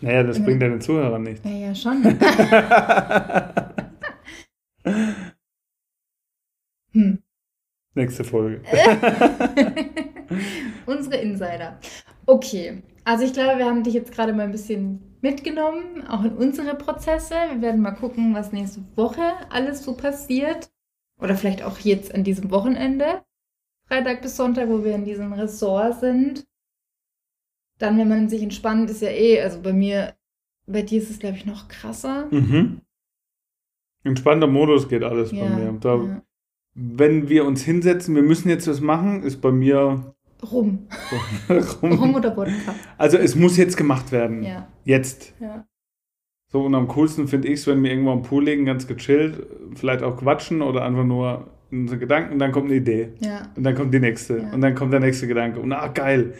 [0.00, 1.44] Naja, das bringt deine Zuhörer nicht.
[1.44, 2.02] Naja, schon.
[6.92, 7.18] hm.
[7.94, 8.62] Nächste Folge.
[10.86, 11.78] Unsere Insider.
[12.26, 16.32] Okay, also ich glaube, wir haben dich jetzt gerade mal ein bisschen mitgenommen, auch in
[16.32, 17.34] unsere Prozesse.
[17.52, 20.70] Wir werden mal gucken, was nächste Woche alles so passiert.
[21.20, 23.22] Oder vielleicht auch jetzt an diesem Wochenende.
[23.86, 26.46] Freitag bis Sonntag, wo wir in diesem Ressort sind.
[27.78, 30.14] Dann, wenn man sich entspannt, ist ja eh, also bei mir,
[30.66, 32.28] bei dir ist es, glaube ich, noch krasser.
[32.30, 32.80] Mhm.
[34.04, 35.78] Entspannter Modus geht alles ja, bei mir.
[35.80, 36.22] Da, ja.
[36.74, 40.14] Wenn wir uns hinsetzen, wir müssen jetzt was machen, ist bei mir
[40.50, 40.88] Rum.
[41.82, 41.92] Rum.
[41.92, 42.74] Rum oder Wodka.
[42.98, 44.42] Also es muss jetzt gemacht werden.
[44.42, 44.68] Ja.
[44.84, 45.34] Jetzt.
[45.40, 45.66] Ja.
[46.48, 49.46] So, und am coolsten finde ich es, wenn wir irgendwo am Pool liegen, ganz gechillt,
[49.74, 53.14] vielleicht auch quatschen oder einfach nur unsere Gedanken, dann kommt eine Idee.
[53.20, 53.50] Ja.
[53.56, 54.38] Und dann kommt die nächste.
[54.38, 54.52] Ja.
[54.52, 55.60] Und dann kommt der nächste Gedanke.
[55.60, 56.34] Und ah, geil.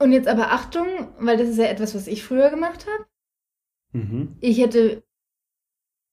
[0.00, 0.86] Und jetzt aber Achtung,
[1.20, 3.06] weil das ist ja etwas, was ich früher gemacht habe.
[3.92, 4.36] Mhm.
[4.40, 5.04] Ich hätte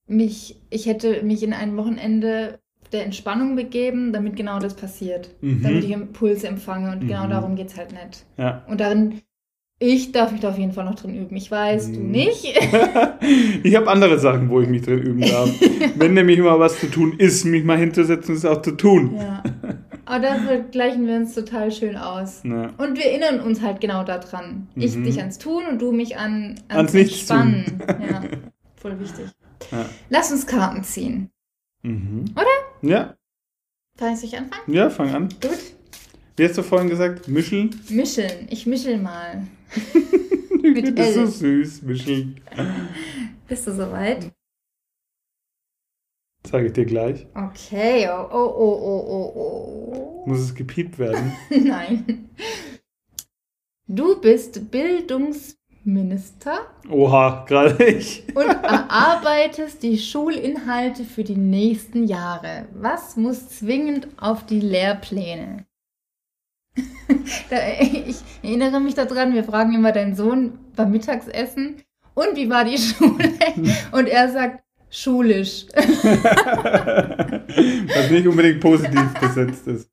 [0.07, 2.59] mich, ich hätte mich in ein Wochenende
[2.91, 5.29] der Entspannung begeben, damit genau das passiert.
[5.41, 5.63] Mhm.
[5.63, 7.29] Damit ich Impulse empfange und genau mhm.
[7.29, 8.25] genau darum geht es halt nicht.
[8.37, 8.63] Ja.
[8.67, 9.21] Und darin,
[9.79, 11.35] ich darf mich da auf jeden Fall noch drin üben.
[11.35, 11.93] Ich weiß, mhm.
[11.93, 12.45] du nicht.
[13.63, 15.49] ich habe andere Sachen, wo ich mich drin üben darf.
[15.95, 19.15] Wenn nämlich immer was zu tun ist, mich mal hinzusetzen, ist auch zu tun.
[19.17, 19.43] Ja.
[20.05, 22.43] Aber dafür gleichen wir uns total schön aus.
[22.43, 22.71] Ja.
[22.77, 24.67] Und wir erinnern uns halt genau daran.
[24.75, 25.03] Ich mhm.
[25.03, 27.83] dich ans Tun und du mich an, ans, ans Entspannen.
[27.87, 28.21] Ja,
[28.75, 29.25] voll wichtig.
[30.09, 31.31] Lass uns Karten ziehen.
[31.85, 32.25] Mhm.
[32.33, 32.47] Oder?
[32.81, 33.15] Ja.
[33.97, 34.73] Kann ich sich anfangen?
[34.73, 35.29] Ja, fang an.
[35.41, 35.59] Gut.
[36.35, 37.27] Wie hast du vorhin gesagt?
[37.27, 37.69] Mischeln?
[37.89, 38.47] Mischeln.
[38.49, 39.47] Ich mischel mal.
[40.61, 42.41] Mit das ist so süß, mischeln.
[43.47, 44.31] Bist du soweit?
[46.45, 47.27] Sage ich dir gleich.
[47.35, 48.09] Okay.
[48.09, 50.27] Oh, oh, oh, oh, oh, oh.
[50.27, 51.33] Muss es gepiept werden?
[51.49, 52.29] Nein.
[53.87, 56.59] Du bist Bildungs Minister.
[56.89, 58.23] Oha, gerade ich.
[58.35, 62.67] und erarbeitest die Schulinhalte für die nächsten Jahre.
[62.73, 65.65] Was muss zwingend auf die Lehrpläne?
[66.75, 71.77] ich erinnere mich daran, wir fragen immer deinen Sohn beim Mittagsessen,
[72.15, 73.33] und wie war die Schule?
[73.91, 75.65] Und er sagt, schulisch.
[75.75, 76.03] was
[78.09, 79.91] nicht unbedingt positiv besetzt ist.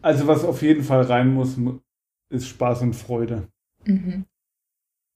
[0.00, 1.56] Also was auf jeden Fall rein muss,
[2.30, 3.46] ist Spaß und Freude.
[3.84, 4.24] Mhm.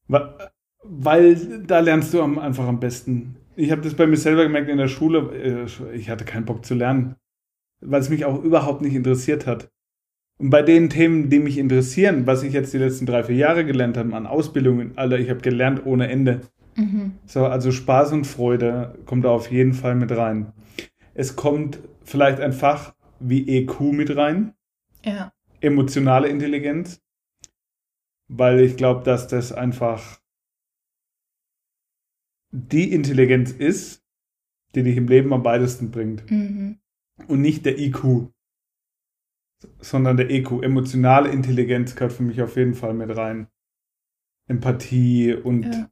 [0.09, 3.37] Weil da lernst du einfach am besten.
[3.57, 5.67] Ich habe das bei mir selber gemerkt in der Schule.
[5.91, 7.17] Äh, ich hatte keinen Bock zu lernen,
[7.81, 9.71] weil es mich auch überhaupt nicht interessiert hat.
[10.39, 13.65] Und bei den Themen, die mich interessieren, was ich jetzt die letzten drei, vier Jahre
[13.65, 16.43] gelernt habe an Ausbildungen, Alter, ich habe gelernt ohne Ende.
[16.77, 17.13] Mhm.
[17.25, 20.53] So, also Spaß und Freude kommt da auf jeden Fall mit rein.
[21.15, 24.53] Es kommt vielleicht ein Fach wie EQ mit rein.
[25.03, 25.33] Ja.
[25.61, 27.01] Emotionale Intelligenz.
[28.29, 30.21] Weil ich glaube, dass das einfach
[32.51, 34.05] die Intelligenz ist,
[34.75, 36.29] die dich im Leben am weitesten bringt.
[36.31, 36.79] Mhm.
[37.29, 38.31] Und nicht der IQ,
[39.79, 40.63] sondern der EQ.
[40.63, 43.49] Emotionale Intelligenz gehört für mich auf jeden Fall mit rein.
[44.49, 45.65] Empathie und.
[45.65, 45.91] Ja.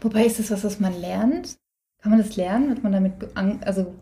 [0.00, 1.58] Wobei ist das was, was man lernt?
[1.98, 2.68] Kann man das lernen?
[2.68, 3.36] Wird man damit.
[3.36, 3.94] Also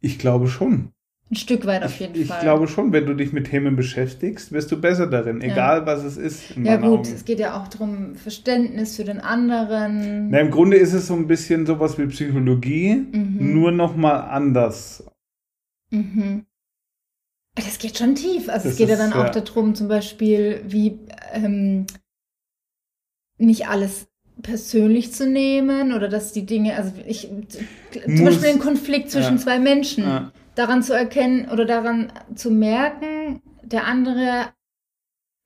[0.00, 0.91] ich glaube schon.
[1.32, 2.36] Ein Stück weit auf jeden ich, Fall.
[2.36, 5.86] Ich glaube schon, wenn du dich mit Themen beschäftigst, wirst du besser darin, egal ja.
[5.86, 6.54] was es ist.
[6.58, 7.12] ja gut, Augen.
[7.14, 10.28] es geht ja auch darum, Verständnis für den anderen.
[10.28, 13.54] Na, Im Grunde ist es so ein bisschen sowas wie Psychologie, mhm.
[13.54, 15.06] nur nochmal anders.
[15.90, 16.44] Mhm.
[17.54, 18.50] Das geht schon tief.
[18.50, 19.40] Also das es geht ist, ja dann auch ja.
[19.40, 20.98] darum, zum Beispiel, wie
[21.32, 21.86] ähm,
[23.38, 24.06] nicht alles
[24.42, 27.30] persönlich zu nehmen oder dass die Dinge, also ich,
[27.90, 29.42] zum Muss, Beispiel ein Konflikt zwischen ja.
[29.42, 30.32] zwei Menschen, ja.
[30.54, 34.48] Daran zu erkennen oder daran zu merken, der andere,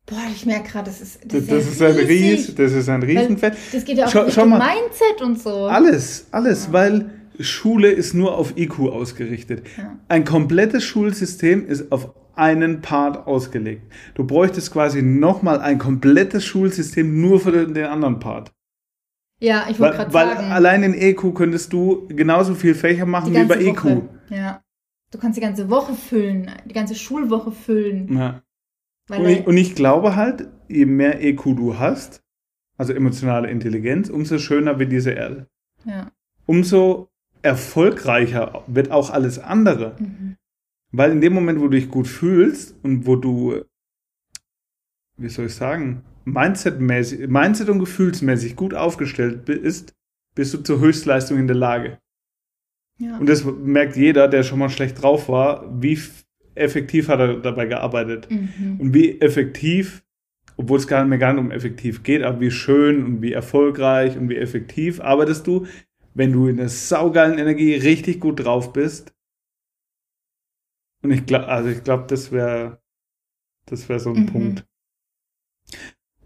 [0.06, 3.56] boah, ich merke gerade, das ist das, das, ist, ein Ries, das ist ein Riesenfeld.
[3.72, 5.66] Das geht ja auch schau mal, Mindset und so.
[5.66, 6.72] Alles, alles, ja.
[6.72, 9.66] weil Schule ist nur auf IQ ausgerichtet.
[10.08, 13.90] Ein komplettes Schulsystem ist auf einen Part ausgelegt.
[14.14, 18.52] Du bräuchtest quasi nochmal ein komplettes Schulsystem nur für den, den anderen Part.
[19.40, 20.38] Ja, ich wollte gerade sagen.
[20.38, 23.84] Weil allein in EQ könntest du genauso viel Fächer machen wie bei EQ.
[23.84, 24.08] Woche.
[24.30, 24.62] Ja.
[25.10, 28.16] Du kannst die ganze Woche füllen, die ganze Schulwoche füllen.
[28.16, 28.42] Ja.
[29.08, 32.24] Und ich, und ich glaube halt, je mehr EQ du hast,
[32.76, 35.48] also emotionale Intelligenz, umso schöner wird diese Erde.
[35.84, 36.10] Ja.
[36.46, 37.08] Umso
[37.42, 39.96] erfolgreicher wird auch alles andere.
[39.98, 40.36] Mhm.
[40.92, 43.64] Weil in dem Moment, wo du dich gut fühlst und wo du,
[45.16, 49.94] wie soll ich sagen, Mindset-mäßig, Mindset und gefühlsmäßig gut aufgestellt bist,
[50.34, 51.98] bist du zur Höchstleistung in der Lage.
[52.98, 53.18] Ja.
[53.18, 55.98] Und das merkt jeder, der schon mal schlecht drauf war, wie
[56.54, 58.30] effektiv hat er dabei gearbeitet.
[58.30, 58.76] Mhm.
[58.78, 60.02] Und wie effektiv,
[60.56, 63.32] obwohl es gar nicht mehr gar nicht um effektiv geht, aber wie schön und wie
[63.32, 65.66] erfolgreich und wie effektiv arbeitest du,
[66.14, 69.14] wenn du in der saugeilen Energie richtig gut drauf bist.
[71.02, 72.80] Und ich glaube, also ich glaube, das wäre,
[73.66, 74.26] das wäre so ein mhm.
[74.26, 74.66] Punkt.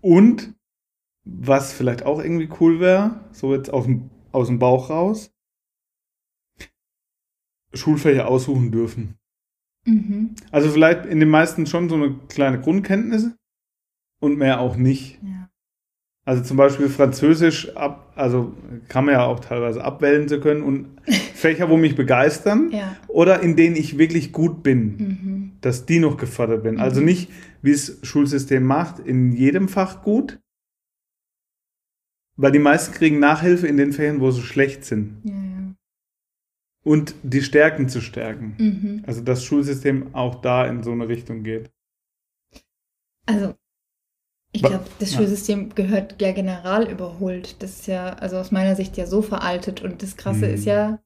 [0.00, 0.54] Und
[1.24, 5.34] was vielleicht auch irgendwie cool wäre, so jetzt aus dem, aus dem Bauch raus,
[7.72, 9.16] Schulfächer aussuchen dürfen.
[9.86, 10.34] Mhm.
[10.50, 13.30] Also vielleicht in den meisten schon so eine kleine Grundkenntnis
[14.20, 15.18] und mehr auch nicht.
[15.22, 15.48] Ja.
[16.26, 18.54] Also zum Beispiel Französisch ab, also
[18.88, 21.00] kann man ja auch teilweise abwählen zu können und
[21.34, 22.96] Fächer, wo mich begeistern ja.
[23.08, 25.52] oder in denen ich wirklich gut bin, mhm.
[25.62, 26.78] dass die noch gefördert werden.
[26.78, 27.08] Also mhm.
[27.08, 27.30] Also nicht,
[27.62, 30.38] wie es Schulsystem macht, in jedem Fach gut,
[32.36, 35.22] weil die meisten kriegen Nachhilfe in den Fächern, wo sie schlecht sind.
[35.24, 35.49] Ja, ja.
[36.82, 38.54] Und die Stärken zu stärken.
[38.58, 39.04] Mhm.
[39.06, 41.70] Also das Schulsystem auch da in so eine Richtung geht.
[43.26, 43.54] Also
[44.52, 45.74] ich glaube, das Schulsystem ja.
[45.74, 47.62] gehört ja general überholt.
[47.62, 49.82] Das ist ja, also aus meiner Sicht ja so veraltet.
[49.82, 50.54] Und das Krasse mhm.
[50.54, 51.00] ist ja,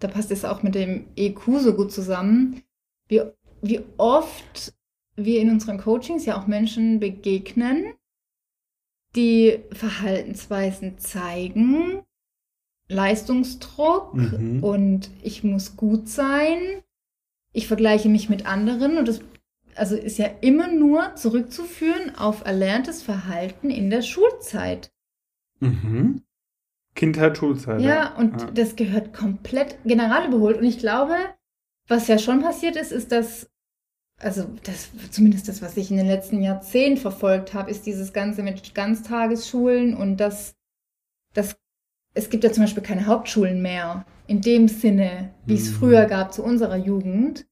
[0.00, 2.62] da passt es auch mit dem EQ so gut zusammen,
[3.08, 3.22] wie,
[3.62, 4.74] wie oft
[5.16, 7.94] wir in unseren Coachings ja auch Menschen begegnen,
[9.16, 12.02] die Verhaltensweisen zeigen,
[12.88, 14.62] Leistungsdruck mhm.
[14.62, 16.58] und ich muss gut sein.
[17.52, 19.20] Ich vergleiche mich mit anderen und das
[19.76, 24.92] also ist ja immer nur zurückzuführen auf erlerntes Verhalten in der Schulzeit.
[25.60, 26.22] Mhm.
[26.94, 27.80] Kindheit, Schulzeit.
[27.80, 28.50] Ja, und ja.
[28.52, 30.58] das gehört komplett general überholt.
[30.58, 31.16] Und ich glaube,
[31.88, 33.50] was ja schon passiert ist, ist, dass,
[34.20, 38.42] also das, zumindest das, was ich in den letzten Jahrzehnten verfolgt habe, ist dieses Ganze
[38.42, 40.54] mit Ganztagesschulen und das,
[41.32, 41.56] das,
[42.14, 44.06] es gibt ja zum Beispiel keine Hauptschulen mehr.
[44.26, 45.74] In dem Sinne, wie es mhm.
[45.74, 47.46] früher gab zu unserer Jugend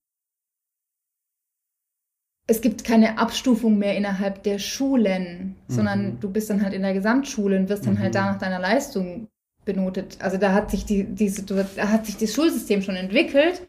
[2.47, 5.73] es gibt keine Abstufung mehr innerhalb der Schulen, mhm.
[5.73, 8.19] sondern du bist dann halt in der Gesamtschule und wirst dann halt mhm.
[8.19, 9.29] halt da nach deiner Leistung
[9.65, 10.19] benotet.
[10.21, 13.69] Also da hat sich die, diese, da hat sich das Schulsystem schon entwickelt,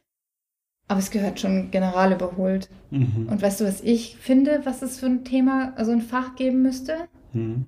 [0.88, 2.70] aber es gehört schon general überholt.
[2.90, 3.28] Mhm.
[3.30, 6.64] Und weißt du, was ich finde, was es für ein Thema, also ein Fach geben
[6.64, 7.08] müsste?
[7.32, 7.68] Mhm.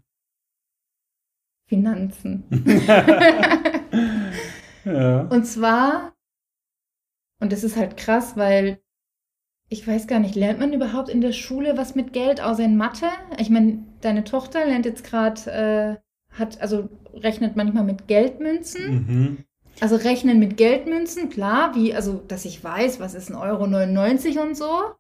[1.68, 2.44] Finanzen.
[4.86, 5.22] ja.
[5.22, 6.14] Und zwar,
[7.40, 8.80] und das ist halt krass, weil
[9.70, 12.78] ich weiß gar nicht, lernt man überhaupt in der Schule was mit Geld außer in
[12.78, 13.08] Mathe?
[13.40, 18.94] Ich meine, deine Tochter lernt jetzt gerade, äh, hat, also rechnet manchmal mit Geldmünzen.
[18.94, 19.38] Mhm.
[19.82, 24.40] Also rechnen mit Geldmünzen, klar, wie, also, dass ich weiß, was ist ein Euro 99
[24.40, 24.94] und so.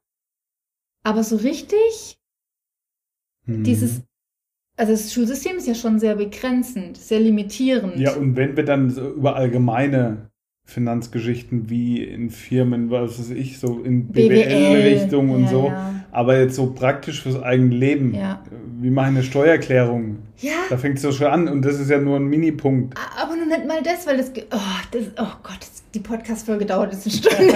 [1.03, 2.19] Aber so richtig,
[3.45, 3.63] mhm.
[3.63, 4.01] dieses,
[4.77, 7.97] also das Schulsystem ist ja schon sehr begrenzend, sehr limitierend.
[7.97, 10.29] Ja, und wenn wir dann so über allgemeine
[10.65, 15.67] Finanzgeschichten wie in Firmen, was weiß ich, so in BWL-Richtung und ja, so.
[15.67, 16.05] Ja.
[16.11, 18.15] Aber jetzt so praktisch fürs eigene Leben.
[18.15, 18.43] Ja.
[18.79, 20.17] Wie mache ich eine Steuererklärung?
[20.37, 20.53] Ja.
[20.69, 22.97] Da fängt es so schon an und das ist ja nur ein Minipunkt.
[23.21, 24.31] Aber nur nicht mal das, weil das.
[24.51, 24.57] Oh,
[24.91, 27.53] das, oh Gott, das, die Podcast-Folge dauert jetzt eine Stunde.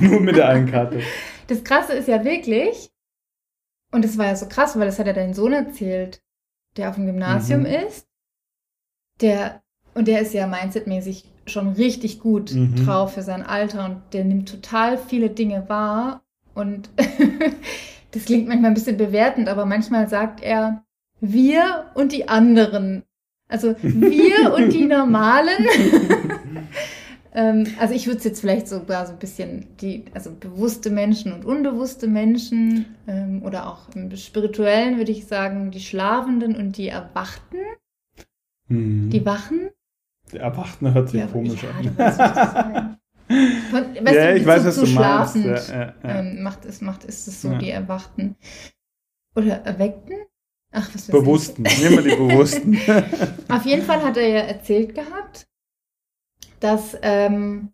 [0.00, 1.00] nur mit der einen Karte.
[1.46, 2.90] Das Krasse ist ja wirklich,
[3.90, 6.20] und das war ja so krass, weil das hat ja dein Sohn erzählt,
[6.76, 7.66] der auf dem Gymnasium mhm.
[7.66, 8.06] ist.
[9.20, 9.62] Der,
[9.94, 12.76] und der ist ja mindsetmäßig schon richtig gut mhm.
[12.84, 16.22] drauf für sein Alter und der nimmt total viele Dinge wahr
[16.54, 16.90] und
[18.12, 20.84] das klingt manchmal ein bisschen bewertend, aber manchmal sagt er
[21.20, 23.04] wir und die anderen.
[23.48, 25.66] Also wir und die Normalen.
[27.32, 31.32] ähm, also ich würde es jetzt vielleicht sogar so ein bisschen die, also bewusste Menschen
[31.32, 36.88] und unbewusste Menschen ähm, oder auch im Spirituellen würde ich sagen, die Schlafenden und die
[36.88, 37.58] Erwachten.
[38.68, 39.10] Mhm.
[39.10, 39.70] Die Wachen.
[40.32, 42.98] Der Erwachten hört sich ja, komisch ja, an.
[43.70, 45.70] Von, weißt ja, du, ich weiß, was du schlafend meinst.
[45.70, 48.36] Ja, ja, ähm, macht, es, macht, ist es so, die Erwachten.
[49.36, 50.16] Oder Erweckten?
[50.72, 51.62] Ach, was Bewussten.
[51.62, 52.78] Nehmen wir die Bewussten.
[53.48, 55.48] Auf jeden Fall hat er ja erzählt gehabt,
[56.60, 57.72] dass, ähm,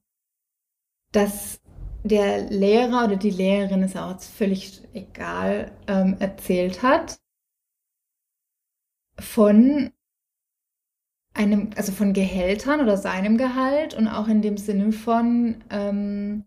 [1.12, 1.60] dass
[2.04, 7.18] der Lehrer oder die Lehrerin, ist auch völlig egal, ähm, erzählt hat
[9.18, 9.92] von
[11.34, 16.44] einem, also von Gehältern oder seinem Gehalt und auch in dem Sinne von, ähm,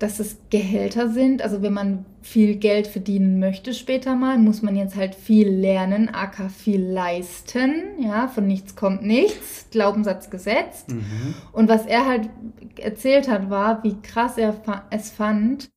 [0.00, 1.42] dass es Gehälter sind.
[1.42, 6.08] Also wenn man viel Geld verdienen möchte später mal, muss man jetzt halt viel lernen,
[6.08, 8.00] aka viel leisten.
[8.00, 9.66] Ja, von nichts kommt nichts.
[9.70, 10.90] Glaubenssatz gesetzt.
[10.90, 11.34] Mhm.
[11.52, 12.30] Und was er halt
[12.78, 14.54] erzählt hat, war, wie krass er
[14.90, 15.70] es fand,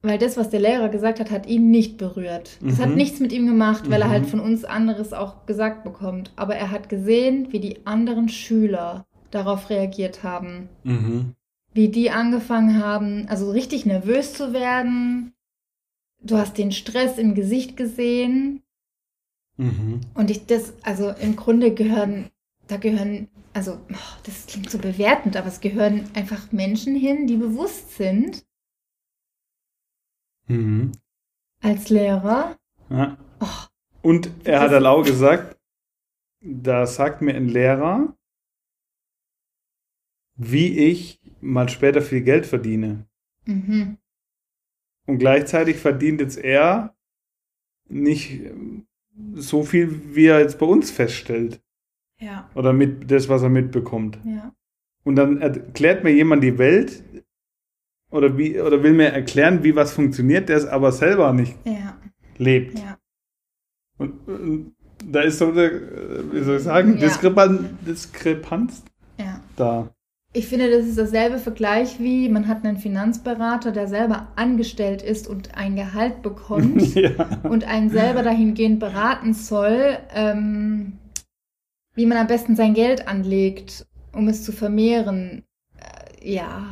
[0.00, 2.58] weil das, was der Lehrer gesagt hat, hat ihn nicht berührt.
[2.62, 2.82] Das mhm.
[2.82, 4.04] hat nichts mit ihm gemacht, weil mhm.
[4.04, 4.28] er halt mhm.
[4.28, 6.32] von uns anderes auch gesagt bekommt.
[6.36, 10.70] Aber er hat gesehen, wie die anderen Schüler darauf reagiert haben.
[10.82, 11.34] Mhm.
[11.76, 15.34] Wie die angefangen haben, also richtig nervös zu werden.
[16.22, 18.62] Du hast den Stress im Gesicht gesehen.
[19.58, 20.00] Mhm.
[20.14, 22.30] Und ich das, also im Grunde gehören,
[22.66, 27.36] da gehören, also oh, das klingt so bewertend, aber es gehören einfach Menschen hin, die
[27.36, 28.46] bewusst sind,
[30.48, 30.92] Mhm.
[31.60, 32.58] Als Lehrer?
[32.88, 33.18] Ja.
[33.40, 33.66] Oh,
[34.02, 35.58] Und er hat erlau gesagt,
[36.40, 38.16] da sagt mir ein Lehrer,
[40.36, 43.06] wie ich mal später viel Geld verdiene.
[43.44, 43.98] Mhm.
[45.06, 46.96] Und gleichzeitig verdient jetzt er
[47.88, 48.40] nicht
[49.34, 51.62] so viel, wie er jetzt bei uns feststellt.
[52.20, 52.50] Ja.
[52.54, 54.18] Oder mit das, was er mitbekommt.
[54.24, 54.52] Ja.
[55.04, 57.04] Und dann erklärt mir jemand die Welt,
[58.10, 61.96] oder, wie, oder will mir erklären, wie was funktioniert, der es aber selber nicht ja.
[62.38, 62.78] lebt.
[62.78, 62.98] Ja.
[63.98, 67.00] Und, und, da ist so eine, wie soll ich sagen, ja.
[67.00, 68.82] Diskrepan Diskrepanz
[69.56, 69.94] da.
[70.36, 75.28] Ich finde, das ist dasselbe Vergleich wie man hat einen Finanzberater, der selber angestellt ist
[75.28, 77.40] und ein Gehalt bekommt ja.
[77.44, 80.98] und einen selber dahingehend beraten soll, ähm,
[81.94, 85.42] wie man am besten sein Geld anlegt, um es zu vermehren.
[85.78, 86.70] Äh, ja.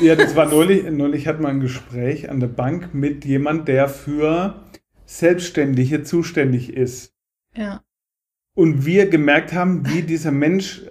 [0.00, 3.88] Ja, das war neulich, neulich hat man ein Gespräch an der Bank mit jemand, der
[3.88, 4.62] für
[5.04, 7.12] Selbstständige zuständig ist.
[7.56, 7.82] Ja.
[8.54, 10.82] Und wir gemerkt haben, wie dieser Mensch,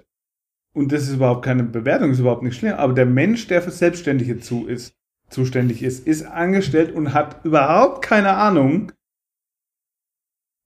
[0.78, 3.72] und das ist überhaupt keine Bewertung, ist überhaupt nicht schlimm, aber der Mensch, der für
[3.72, 4.94] Selbstständige zu ist,
[5.28, 8.92] zuständig ist, ist angestellt und hat überhaupt keine Ahnung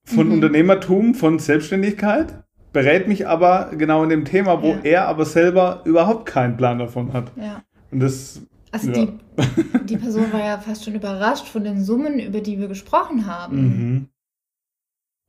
[0.05, 0.33] von mhm.
[0.33, 4.79] Unternehmertum, von Selbstständigkeit, berät mich aber genau in dem Thema, wo ja.
[4.83, 7.31] er aber selber überhaupt keinen Plan davon hat.
[7.35, 7.63] Ja.
[7.89, 8.41] Und das.
[8.71, 9.05] Also ja.
[9.05, 9.19] die,
[9.85, 13.57] die Person war ja fast schon überrascht von den Summen, über die wir gesprochen haben.
[13.57, 14.09] Mhm.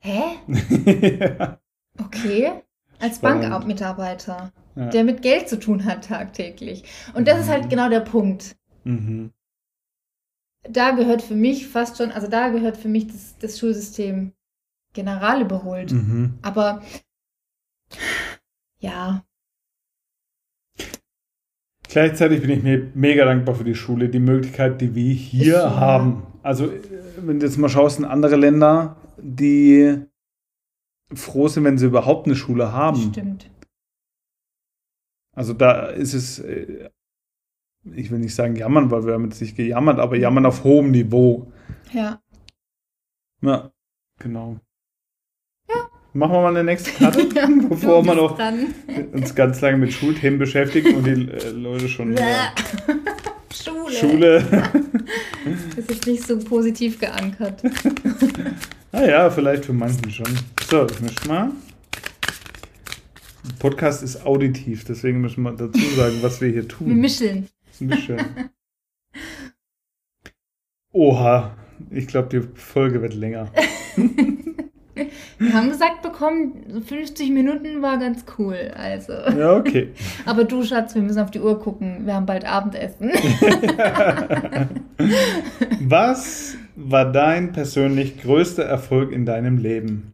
[0.01, 0.23] Hä?
[1.21, 1.59] ja.
[1.99, 2.64] Okay.
[3.05, 4.89] Als Bankmitarbeiter, ja.
[4.89, 6.85] der mit Geld zu tun hat tagtäglich.
[7.15, 7.43] Und das mhm.
[7.43, 7.69] ist halt mhm.
[7.69, 8.57] genau der Punkt.
[8.85, 9.33] Mhm.
[10.69, 14.33] Da gehört für mich fast schon, also da gehört für mich das, das Schulsystem
[14.95, 15.93] general überholt.
[15.93, 16.39] Mhm.
[16.43, 16.83] Aber
[18.79, 19.25] ja,
[21.95, 26.25] Gleichzeitig bin ich mir mega dankbar für die Schule, die Möglichkeit, die wir hier haben.
[26.43, 26.69] Also,
[27.19, 29.99] wenn du jetzt mal schaust in andere Länder, die
[31.19, 33.13] froh sind, wenn sie überhaupt eine Schule haben.
[33.13, 33.51] Stimmt.
[35.35, 36.91] Also da ist es, äh,
[37.95, 40.91] ich will nicht sagen jammern, weil wir haben jetzt nicht gejammert, aber jammern auf hohem
[40.91, 41.53] Niveau.
[41.93, 42.21] Ja.
[43.43, 43.71] Ja,
[44.19, 44.59] genau.
[45.69, 45.89] Ja.
[46.13, 47.27] Machen wir mal eine nächste Karte,
[47.69, 48.75] bevor wir noch dran.
[49.13, 52.17] uns ganz lange mit Schulthemen beschäftigen und die äh, Leute schon.
[53.53, 53.93] Schule.
[53.93, 54.45] Schule.
[55.77, 57.63] das ist nicht so positiv geankert.
[58.93, 60.27] naja, vielleicht für manchen schon.
[60.69, 61.51] So, ich möchte mal.
[63.59, 66.89] Podcast ist auditiv, deswegen müssen wir dazu sagen, was wir hier tun.
[66.89, 67.49] Wir mischeln.
[67.81, 68.25] Mischeln.
[70.93, 71.57] Oha,
[71.91, 73.51] ich glaube, die Folge wird länger.
[75.39, 78.73] Wir haben gesagt bekommen, 50 Minuten war ganz cool.
[78.77, 79.13] Also.
[79.13, 79.93] Ja, okay.
[80.27, 82.07] Aber du, Schatz, wir müssen auf die Uhr gucken.
[82.07, 83.11] Wir haben bald Abendessen.
[85.81, 90.13] Was war dein persönlich größter Erfolg in deinem Leben?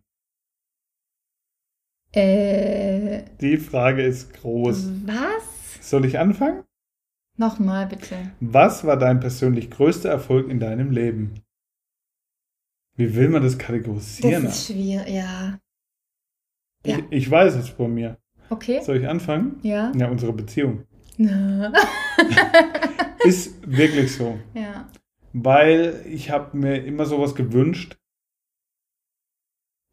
[2.12, 4.88] Äh, Die Frage ist groß.
[5.06, 5.88] Was?
[5.88, 6.64] Soll ich anfangen?
[7.36, 8.16] Nochmal bitte.
[8.40, 11.34] Was war dein persönlich größter Erfolg in deinem Leben?
[13.00, 14.44] Wie will man das kategorisieren?
[14.44, 15.58] Das ist schwierig, ja.
[16.82, 17.02] Ich, ja.
[17.08, 18.18] ich weiß es von mir.
[18.50, 18.82] Okay.
[18.82, 19.58] Soll ich anfangen?
[19.62, 19.90] Ja.
[19.96, 20.84] Ja, unsere Beziehung.
[23.24, 24.38] Ist wirklich so.
[24.52, 24.86] Ja.
[25.32, 27.96] Weil ich habe mir immer sowas gewünscht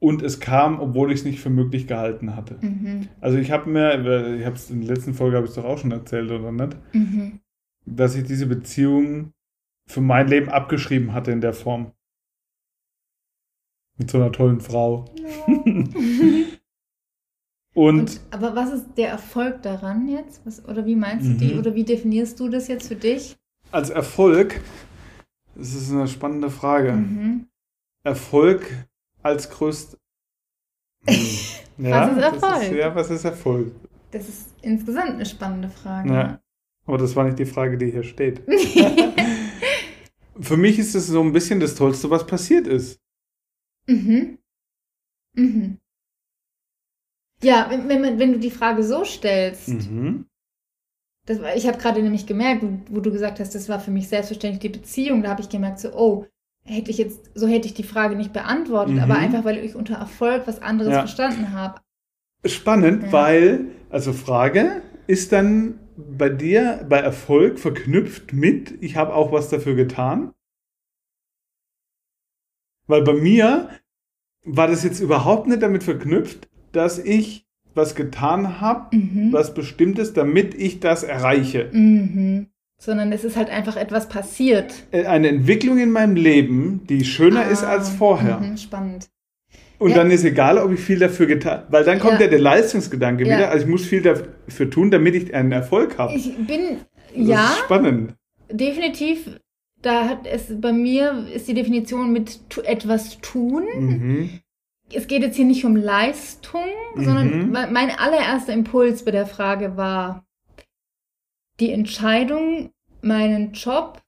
[0.01, 2.57] und es kam, obwohl ich es nicht für möglich gehalten hatte.
[2.59, 3.07] Mhm.
[3.21, 5.63] Also ich habe mir, ich habe es in der letzten Folge habe ich es doch
[5.63, 7.39] auch schon erzählt oder nicht, mhm.
[7.85, 9.31] dass ich diese Beziehung
[9.87, 11.93] für mein Leben abgeschrieben hatte in der Form.
[13.97, 15.05] Mit so einer tollen Frau.
[15.15, 15.25] Ja.
[17.73, 20.45] und, und, aber was ist der Erfolg daran jetzt?
[20.45, 21.53] Was, oder wie meinst du die?
[21.53, 21.59] Mhm.
[21.59, 23.37] Oder wie definierst du das jetzt für dich?
[23.71, 24.61] Als Erfolg,
[25.55, 26.93] das ist eine spannende Frage.
[26.93, 27.47] Mhm.
[28.03, 28.87] Erfolg
[29.23, 29.97] als größt.
[31.77, 31.85] Hm.
[31.85, 32.63] ja, was ist Erfolg?
[32.63, 33.71] Ist, ja, was ist Erfolg?
[34.09, 36.11] Das ist insgesamt eine spannende Frage.
[36.11, 36.41] Ja.
[36.87, 38.41] Aber das war nicht die Frage, die hier steht.
[40.39, 42.99] Für mich ist es so ein bisschen das Tollste, was passiert ist.
[43.87, 44.37] Mhm.
[45.33, 45.77] Mhm.
[47.41, 50.25] Ja, wenn, wenn, wenn du die Frage so stellst, mhm.
[51.25, 54.07] das, ich habe gerade nämlich gemerkt, wo, wo, du gesagt hast, das war für mich
[54.07, 56.25] selbstverständlich die Beziehung, da habe ich gemerkt, so, oh,
[56.65, 59.01] hätte ich jetzt, so hätte ich die Frage nicht beantwortet, mhm.
[59.01, 60.99] aber einfach, weil ich unter Erfolg was anderes ja.
[60.99, 61.79] verstanden habe.
[62.45, 63.11] Spannend, ja.
[63.11, 69.49] weil, also Frage, ist dann bei dir bei Erfolg verknüpft mit, ich habe auch was
[69.49, 70.33] dafür getan?
[72.87, 73.69] Weil bei mir
[74.43, 79.31] war das jetzt überhaupt nicht damit verknüpft, dass ich was getan habe, mhm.
[79.31, 81.69] was bestimmtes, damit ich das erreiche.
[81.71, 82.47] Mhm.
[82.79, 84.73] Sondern es ist halt einfach etwas passiert.
[84.91, 88.39] Äh, eine Entwicklung in meinem Leben, die schöner ah, ist als vorher.
[88.39, 89.09] Mhm, spannend.
[89.79, 89.97] Und ja.
[89.97, 92.39] dann ist egal, ob ich viel dafür getan habe, weil dann kommt ja, ja der
[92.39, 93.37] Leistungsgedanke ja.
[93.37, 93.49] wieder.
[93.51, 96.13] Also ich muss viel dafür tun, damit ich einen Erfolg habe.
[96.15, 96.77] Ich bin,
[97.15, 97.45] das ja.
[97.45, 98.15] Ist spannend.
[98.51, 99.39] Definitiv
[99.87, 103.65] da hat es bei mir ist die Definition mit etwas tun.
[103.75, 104.39] Mhm.
[104.93, 107.03] Es geht jetzt hier nicht um Leistung, mhm.
[107.03, 110.25] sondern mein allererster Impuls bei der Frage war
[111.59, 112.71] die Entscheidung,
[113.01, 114.01] meinen Job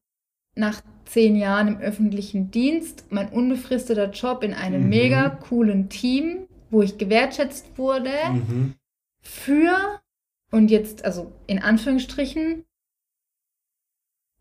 [0.56, 4.90] nach zehn Jahren im öffentlichen Dienst, mein unbefristeter Job in einem mhm.
[4.90, 8.76] mega coolen Team, wo ich gewertschätzt wurde, mhm.
[9.22, 10.00] für
[10.52, 12.66] und jetzt also in Anführungsstrichen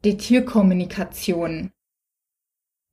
[0.05, 1.70] die Tierkommunikation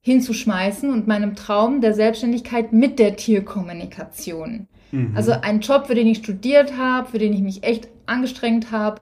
[0.02, 4.68] hinzuschmeißen und meinem Traum der Selbstständigkeit mit der Tierkommunikation.
[4.92, 5.12] Mhm.
[5.16, 9.00] Also ein Job, für den ich studiert habe, für den ich mich echt angestrengt habe,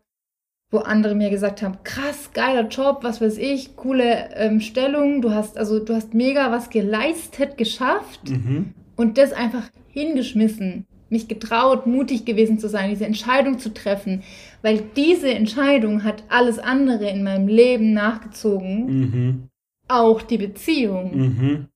[0.71, 5.31] wo andere mir gesagt haben, krass, geiler Job, was weiß ich, coole ähm, Stellung, du
[5.31, 8.73] hast also du hast mega was geleistet, geschafft mhm.
[8.97, 14.23] und das einfach hingeschmissen mich getraut, mutig gewesen zu sein, diese Entscheidung zu treffen,
[14.65, 19.49] weil diese Entscheidung hat alles andere in meinem Leben nachgezogen, mhm.
[19.89, 21.15] auch die Beziehung.
[21.15, 21.69] Mhm.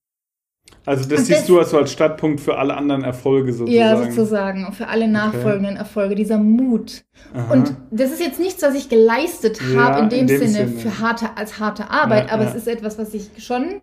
[0.87, 3.79] Also das Und siehst das, du also als Startpunkt für alle anderen Erfolge sozusagen.
[3.79, 5.81] Ja, sozusagen, und für alle nachfolgenden okay.
[5.81, 7.05] Erfolge, dieser Mut.
[7.35, 7.53] Aha.
[7.53, 10.69] Und das ist jetzt nichts, was ich geleistet habe ja, in, dem in, dem Sinne,
[10.69, 12.49] Sinne, für harte, als harte Arbeit, ja, aber ja.
[12.51, 13.83] es ist etwas, was ich schon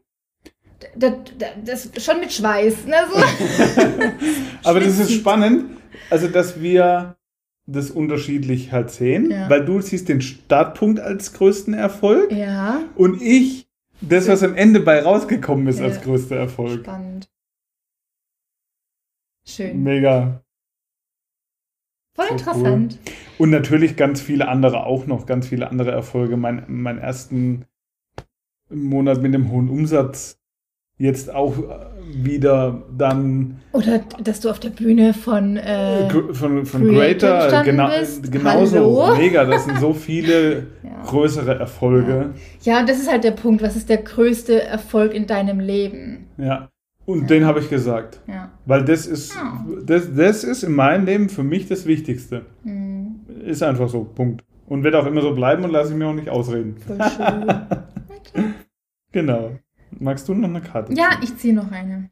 [0.95, 1.13] das,
[1.63, 2.87] das, schon mit Schweiß.
[2.87, 2.95] Ne?
[3.11, 3.21] So.
[4.69, 5.77] Aber das ist spannend,
[6.09, 7.15] also dass wir
[7.67, 9.49] das unterschiedlich halt sehen, ja.
[9.49, 12.83] weil du siehst den Startpunkt als größten Erfolg ja.
[12.95, 13.67] und ich
[14.01, 15.85] das, was am Ende bei rausgekommen ist, ja.
[15.85, 16.81] als größter Erfolg.
[16.81, 17.29] Spannend.
[19.47, 19.83] Schön.
[19.83, 20.43] Mega.
[22.15, 22.99] Voll so interessant.
[23.05, 23.13] Cool.
[23.37, 26.37] Und natürlich ganz viele andere auch noch, ganz viele andere Erfolge.
[26.37, 27.65] Mein, mein ersten
[28.69, 30.39] Monat mit dem hohen Umsatz
[30.97, 31.53] jetzt auch
[32.13, 33.59] wieder dann.
[33.71, 38.31] Oder dass du auf der Bühne von, äh, von, von Greater gena bist.
[38.31, 39.17] genauso Hallo?
[39.17, 39.45] mega.
[39.45, 41.03] Das sind so viele ja.
[41.05, 42.33] größere Erfolge.
[42.61, 42.79] Ja.
[42.79, 43.61] ja, das ist halt der Punkt.
[43.61, 46.27] Was ist der größte Erfolg in deinem Leben?
[46.37, 46.69] Ja.
[47.05, 47.27] Und ja.
[47.27, 48.21] den habe ich gesagt.
[48.27, 48.51] Ja.
[48.65, 49.35] Weil das ist,
[49.85, 52.45] das, das ist in meinem Leben für mich das Wichtigste.
[52.63, 53.19] Mhm.
[53.45, 54.03] Ist einfach so.
[54.03, 54.43] Punkt.
[54.67, 56.77] Und wird auch immer so bleiben und lasse ich mir auch nicht ausreden.
[56.87, 58.43] Voll schön.
[59.11, 59.51] genau.
[59.99, 60.93] Magst du noch eine Karte?
[60.93, 61.19] Ja, ziehen?
[61.23, 62.09] ich ziehe noch eine.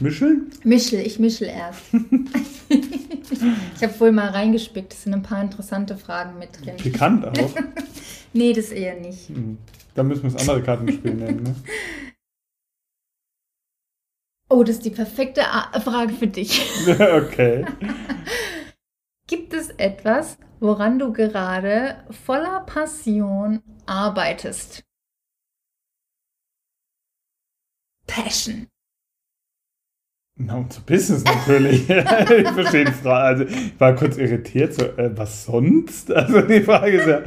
[0.00, 0.50] Mischeln?
[0.64, 1.82] Mischel, ich mischel erst.
[2.68, 6.76] ich habe wohl mal reingespickt, es sind ein paar interessante Fragen mit drin.
[6.76, 7.54] Pikant auch?
[8.32, 9.28] nee, das eher nicht.
[9.28, 9.58] Hm.
[9.94, 11.54] Da müssen wir das andere Kartenspiel nennen, ne?
[14.50, 15.42] Oh, das ist die perfekte
[15.84, 16.62] Frage für dich.
[16.88, 17.66] okay.
[19.26, 24.87] Gibt es etwas, woran du gerade voller Passion arbeitest?
[28.08, 28.66] Passion.
[30.40, 31.82] Na, unser Business natürlich.
[31.90, 33.26] ich verstehe die Frage.
[33.26, 34.74] Also, ich war kurz irritiert.
[34.74, 36.10] So, äh, was sonst?
[36.14, 37.22] Also, die Frage ist ja,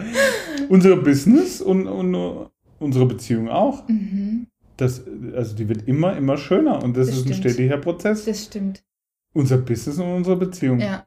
[0.69, 3.88] unser Business und, und unsere Beziehung auch.
[3.88, 4.47] Mhm.
[4.77, 5.03] Das,
[5.36, 7.36] also, die wird immer, immer schöner und das, das ist stimmt.
[7.36, 8.25] ein stetiger Prozess.
[8.25, 8.84] Das stimmt.
[9.34, 10.79] Unser Business und unsere Beziehung.
[10.79, 11.05] Ja.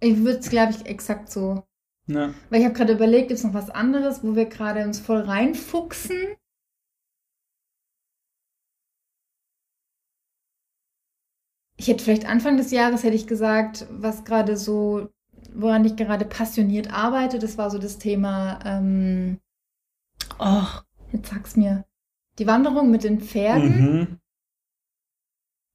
[0.00, 1.62] Ich würde es, glaube ich, exakt so.
[2.06, 2.34] Ja.
[2.48, 5.20] Weil ich habe gerade überlegt, gibt es noch was anderes, wo wir gerade uns voll
[5.20, 6.16] reinfuchsen?
[11.80, 15.08] Ich hätte vielleicht Anfang des Jahres hätte ich gesagt, was gerade so,
[15.54, 19.38] woran ich gerade passioniert arbeite, das war so das Thema, ähm,
[20.38, 20.66] oh,
[21.10, 21.86] jetzt sag's mir,
[22.38, 23.80] die Wanderung mit den Pferden.
[23.80, 24.18] Mhm.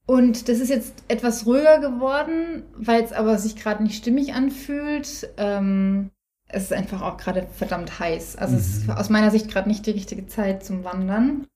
[0.06, 5.28] Und das ist jetzt etwas ruhiger geworden, weil es aber sich gerade nicht stimmig anfühlt.
[5.38, 6.12] Ähm,
[6.48, 8.36] es ist einfach auch gerade verdammt heiß.
[8.36, 8.60] Also mhm.
[8.60, 8.94] es ist mhm.
[8.94, 11.48] aus meiner Sicht gerade nicht die richtige Zeit zum Wandern.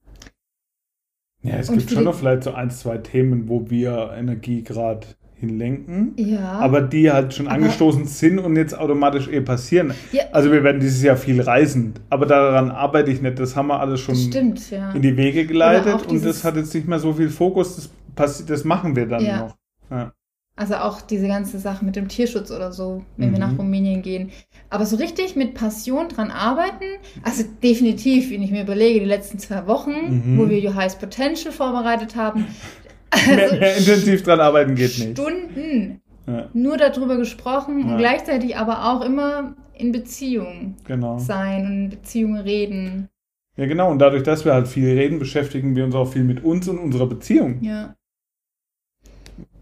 [1.41, 5.07] Ja, es und gibt schon noch vielleicht so ein, zwei Themen, wo wir Energie gerade
[5.35, 6.13] hinlenken.
[6.17, 6.59] Ja.
[6.59, 9.93] Aber die halt schon angestoßen sind und jetzt automatisch eh passieren.
[10.11, 10.23] Ja.
[10.33, 13.39] Also wir werden dieses Jahr viel reisen, aber daran arbeite ich nicht.
[13.39, 14.91] Das haben wir alles schon stimmt, ja.
[14.91, 17.89] in die Wege geleitet und das hat jetzt nicht mehr so viel Fokus.
[18.15, 19.55] Das, das machen wir dann noch.
[20.59, 23.33] Also auch diese ganze Sache mit dem Tierschutz oder so, wenn mhm.
[23.33, 23.59] wir nach mhm.
[23.61, 24.31] Rumänien gehen.
[24.69, 26.85] Aber so richtig mit Passion dran arbeiten,
[27.23, 30.37] also definitiv, wenn ich mir überlege, die letzten zwei Wochen, mhm.
[30.37, 32.45] wo wir Your Highest Potential vorbereitet haben.
[33.09, 35.17] Also mehr, mehr, intensiv dran arbeiten geht nicht.
[35.17, 36.01] Stunden.
[36.27, 36.49] Ja.
[36.53, 37.85] Nur darüber gesprochen ja.
[37.87, 41.17] und gleichzeitig aber auch immer in Beziehung genau.
[41.17, 43.09] sein und in Beziehungen reden.
[43.57, 43.89] Ja, genau.
[43.89, 46.77] Und dadurch, dass wir halt viel reden, beschäftigen wir uns auch viel mit uns und
[46.77, 47.63] unserer Beziehung.
[47.63, 47.95] Ja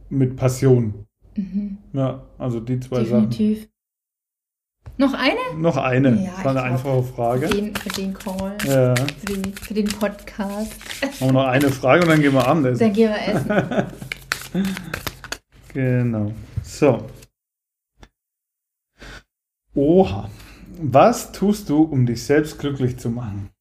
[0.10, 1.06] mit Passion.
[1.36, 1.78] Mhm.
[1.94, 3.60] Ja, also die zwei Definitiv.
[3.60, 3.72] Sachen.
[5.00, 5.38] Noch eine?
[5.56, 6.24] Noch eine.
[6.24, 7.48] Ja, das war eine einfache Frage.
[7.48, 8.58] Für den, für den Call.
[8.66, 8.96] Ja.
[8.96, 10.74] Für, den, für den Podcast.
[11.02, 12.80] Haben wir noch eine Frage und dann gehen wir Abendessen.
[12.80, 13.88] Dann gehen wir
[14.56, 14.76] essen.
[15.74, 16.34] genau.
[16.64, 17.08] So.
[19.76, 20.32] Oha.
[20.80, 23.52] Was tust du, um dich selbst glücklich zu machen?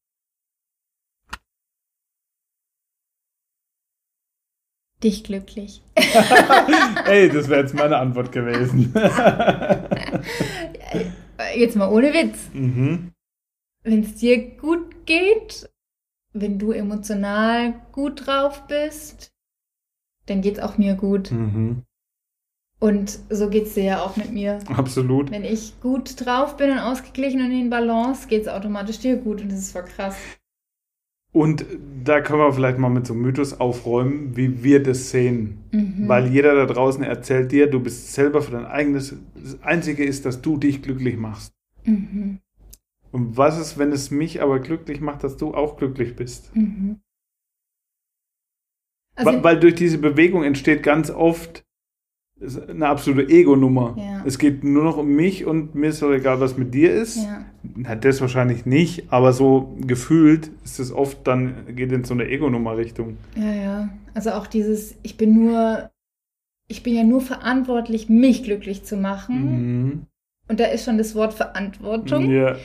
[5.03, 5.83] Dich glücklich.
[7.05, 8.91] Ey, das wäre jetzt meine Antwort gewesen.
[11.55, 12.49] jetzt mal ohne Witz.
[12.53, 13.11] Mhm.
[13.83, 15.69] Wenn es dir gut geht,
[16.33, 19.31] wenn du emotional gut drauf bist,
[20.25, 21.31] dann geht es auch mir gut.
[21.31, 21.83] Mhm.
[22.79, 24.59] Und so geht es dir ja auch mit mir.
[24.67, 25.31] Absolut.
[25.31, 29.41] Wenn ich gut drauf bin und ausgeglichen und in Balance, geht es automatisch dir gut
[29.41, 30.15] und das ist voll krass.
[31.37, 31.67] Und
[32.03, 35.59] da können wir vielleicht mal mit so einem Mythos aufräumen, wie wir das sehen.
[35.71, 36.07] Mhm.
[36.07, 39.15] Weil jeder da draußen erzählt dir, du bist selber für dein eigenes.
[39.35, 41.53] Das Einzige ist, dass du dich glücklich machst.
[41.85, 42.39] Mhm.
[43.11, 46.55] Und was ist, wenn es mich aber glücklich macht, dass du auch glücklich bist?
[46.55, 47.01] Mhm.
[49.13, 51.66] Also weil, weil durch diese Bewegung entsteht ganz oft
[52.39, 53.95] ist eine absolute Ego-Nummer.
[53.97, 54.23] Ja.
[54.25, 57.17] Es geht nur noch um mich und mir ist doch egal, was mit dir ist.
[57.17, 57.45] Ja.
[57.85, 62.27] Hat das wahrscheinlich nicht, aber so gefühlt ist es oft dann, geht in so eine
[62.27, 63.17] Ego-Nummer-Richtung.
[63.35, 63.89] Ja, ja.
[64.13, 65.89] Also auch dieses, ich bin nur,
[66.67, 69.83] ich bin ja nur verantwortlich, mich glücklich zu machen.
[69.83, 70.05] Mhm.
[70.47, 72.29] Und da ist schon das Wort Verantwortung.
[72.31, 72.55] Ja.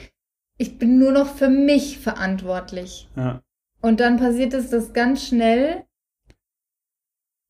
[0.59, 3.09] Ich bin nur noch für mich verantwortlich.
[3.16, 3.43] Ja.
[3.81, 5.85] Und dann passiert es, dass ganz schnell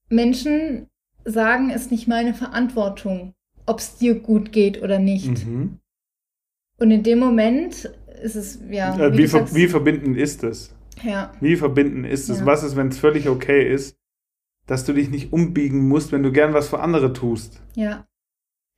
[0.09, 0.87] Menschen
[1.25, 3.35] sagen, ist nicht meine Verantwortung,
[3.67, 5.47] ob es dir gut geht oder nicht.
[5.47, 5.79] Mhm.
[6.79, 7.91] Und in dem Moment
[8.23, 8.99] ist es, ja.
[8.99, 10.75] Äh, wie, wie, ver wie, verbindend ist es?
[11.03, 11.33] Ja.
[11.41, 12.41] Wie verbindend ist es?
[12.41, 12.47] Ja.
[12.47, 13.97] Was ist, wenn es völlig okay ist,
[14.67, 17.63] dass du dich nicht umbiegen musst, wenn du gern was für andere tust?
[17.75, 18.07] Ja.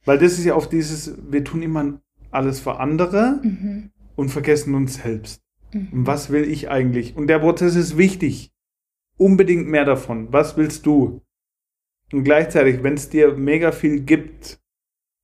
[0.04, 3.90] Weil das ist ja oft dieses, wir tun immer alles für andere mhm.
[4.16, 5.42] und vergessen uns selbst.
[5.72, 5.88] Mhm.
[5.92, 7.16] Und was will ich eigentlich?
[7.16, 8.50] Und der Prozess ist wichtig.
[9.16, 10.32] unbedingt mehr davon.
[10.32, 11.22] Was willst du?
[12.12, 14.60] Und gleichzeitig, wenn es dir mega viel gibt,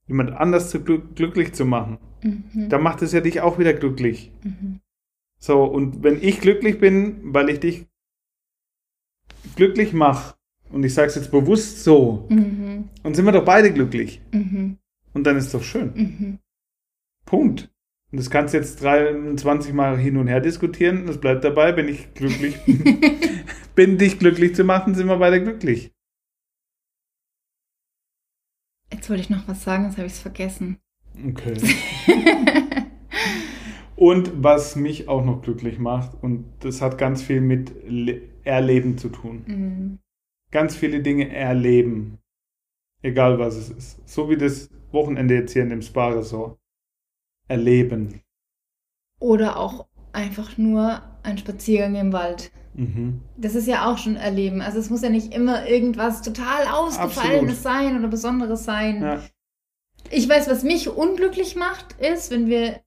[0.07, 2.69] jemand anders zu gl glücklich zu machen, mhm.
[2.69, 4.33] dann macht es ja dich auch wieder glücklich.
[4.43, 4.81] Mhm.
[5.39, 7.87] So, und wenn ich glücklich bin, weil ich dich
[9.57, 10.35] glücklich mache,
[10.71, 12.89] und ich sage es jetzt bewusst so, mhm.
[13.03, 14.21] und sind wir doch beide glücklich.
[14.33, 14.79] Mhm.
[15.13, 15.93] Und dann ist es doch schön.
[15.95, 16.39] Mhm.
[17.25, 17.71] Punkt.
[18.13, 21.07] Und das kannst du jetzt 23 Mal hin und her diskutieren.
[21.07, 22.57] Das bleibt dabei, wenn ich glücklich
[23.75, 25.93] bin, dich glücklich zu machen, sind wir beide glücklich.
[28.93, 30.79] Jetzt wollte ich noch was sagen, jetzt habe ich es vergessen.
[31.29, 31.57] Okay.
[33.97, 38.97] und was mich auch noch glücklich macht, und das hat ganz viel mit Le Erleben
[38.97, 39.45] zu tun.
[39.47, 39.99] Mhm.
[40.51, 42.19] Ganz viele Dinge erleben.
[43.03, 44.09] Egal was es ist.
[44.09, 46.59] So wie das Wochenende jetzt hier in dem Spa-Resort.
[47.49, 48.23] Erleben.
[49.19, 52.51] Oder auch einfach nur ein Spaziergang im Wald.
[52.81, 53.21] Mhm.
[53.37, 54.63] Das ist ja auch schon Erleben.
[54.63, 57.63] Also es muss ja nicht immer irgendwas total Ausgefallenes Absolut.
[57.63, 59.03] sein oder Besonderes sein.
[59.03, 59.23] Ja.
[60.11, 62.81] Ich weiß, was mich unglücklich macht, ist, wenn wir,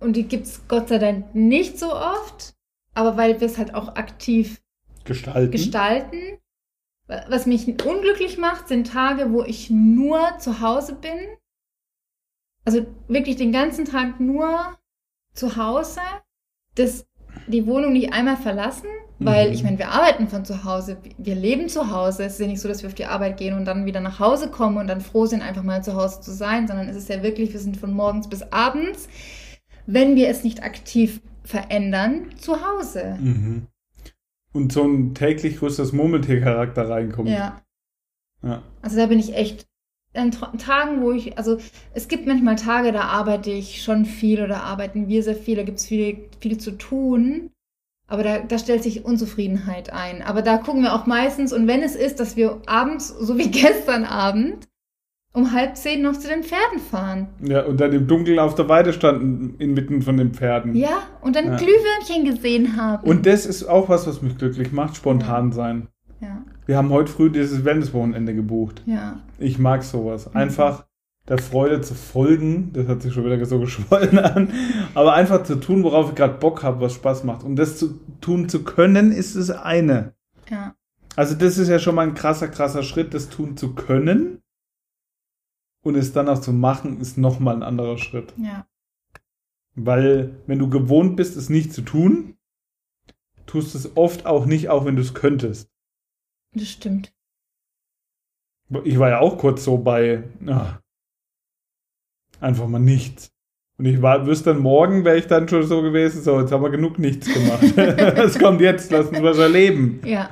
[0.00, 2.56] und die gibt es Gott sei Dank nicht so oft,
[2.94, 4.60] aber weil wir es halt auch aktiv
[5.04, 5.52] gestalten.
[5.52, 6.38] gestalten.
[7.06, 11.16] Was mich unglücklich macht, sind Tage, wo ich nur zu Hause bin.
[12.64, 14.76] Also wirklich den ganzen Tag nur
[15.32, 16.00] zu Hause.
[16.74, 17.06] Das
[17.46, 18.88] die Wohnung nicht einmal verlassen,
[19.18, 19.54] weil mhm.
[19.54, 22.24] ich meine, wir arbeiten von zu Hause, wir leben zu Hause.
[22.24, 24.20] Es ist ja nicht so, dass wir auf die Arbeit gehen und dann wieder nach
[24.20, 27.08] Hause kommen und dann froh sind, einfach mal zu Hause zu sein, sondern es ist
[27.08, 29.08] ja wirklich, wir sind von morgens bis abends,
[29.86, 33.16] wenn wir es nicht aktiv verändern, zu Hause.
[33.20, 33.66] Mhm.
[34.52, 37.28] Und so ein täglich größeres Murmeltier-Charakter reinkommt.
[37.28, 37.60] Ja.
[38.42, 38.62] ja.
[38.82, 39.66] Also da bin ich echt
[40.14, 41.58] an Tagen, wo ich, also
[41.94, 45.62] es gibt manchmal Tage, da arbeite ich schon viel oder arbeiten wir sehr viel, da
[45.62, 47.50] gibt es viel, viel zu tun.
[48.08, 50.22] Aber da, da stellt sich Unzufriedenheit ein.
[50.22, 53.50] Aber da gucken wir auch meistens, und wenn es ist, dass wir abends, so wie
[53.50, 54.66] gestern Abend,
[55.34, 57.28] um halb zehn noch zu den Pferden fahren.
[57.42, 60.74] Ja, und dann im Dunkeln auf der Weide standen, inmitten von den Pferden.
[60.74, 61.56] Ja, und dann ja.
[61.56, 63.06] Glühwürmchen gesehen haben.
[63.06, 65.88] Und das ist auch was, was mich glücklich macht, spontan sein.
[66.20, 66.42] Ja.
[66.66, 68.82] Wir haben heute früh dieses Wellnesswochenende gebucht.
[68.86, 69.20] Ja.
[69.38, 70.28] Ich mag sowas.
[70.28, 70.36] Mhm.
[70.36, 70.87] Einfach
[71.28, 74.52] der Freude zu folgen, das hat sich schon wieder so geschwollen an,
[74.94, 77.44] aber einfach zu tun, worauf ich gerade Bock habe, was Spaß macht.
[77.44, 80.14] Und das zu tun zu können, ist das eine.
[80.48, 80.74] Ja.
[81.16, 84.42] Also das ist ja schon mal ein krasser, krasser Schritt, das tun zu können.
[85.82, 88.34] Und es dann auch zu machen, ist nochmal ein anderer Schritt.
[88.36, 88.66] Ja.
[89.74, 92.36] Weil, wenn du gewohnt bist, es nicht zu tun,
[93.46, 95.70] tust es oft auch nicht, auch wenn du es könntest.
[96.52, 97.14] Das stimmt.
[98.84, 100.80] Ich war ja auch kurz so bei ach,
[102.40, 103.30] einfach mal nichts.
[103.78, 106.62] Und ich war, wüsste dann morgen, wäre ich dann schon so gewesen, so, jetzt haben
[106.62, 107.76] wir genug nichts gemacht.
[107.76, 110.00] Es kommt jetzt, lass uns was erleben.
[110.04, 110.30] Ja.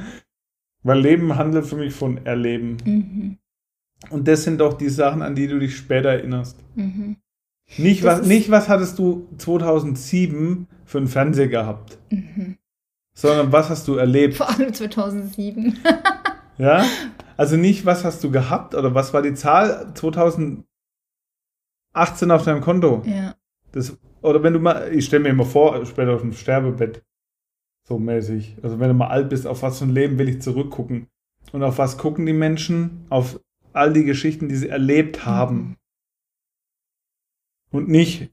[0.83, 2.77] Weil Leben handelt für mich von Erleben.
[2.85, 3.39] Mhm.
[4.11, 6.59] Und das sind doch die Sachen, an die du dich später erinnerst.
[6.75, 7.17] Mhm.
[7.79, 11.99] Nicht, was, nicht, was hattest du 2007 für einen Fernseher gehabt.
[12.11, 12.59] Mhm
[13.17, 14.35] sondern was hast du erlebt?
[14.35, 15.79] Vor allem 2007.
[16.59, 16.85] ja?
[17.37, 19.93] Also nicht, was hast du gehabt oder was war die Zahl
[21.97, 23.03] 2018 auf deinem Konto?
[23.07, 23.35] Ja.
[23.73, 27.03] Das, oder wenn du mal, ich stelle mir immer vor, später auf dem Sterbebett,
[27.89, 28.57] so mäßig.
[28.63, 31.09] Also wenn du mal alt bist, auf was für ein Leben will ich zurückgucken?
[31.53, 33.07] Und auf was gucken die Menschen?
[33.09, 33.41] Auf
[33.73, 35.57] all die Geschichten, die sie erlebt haben.
[35.59, 35.77] Mhm.
[37.71, 38.31] Und nicht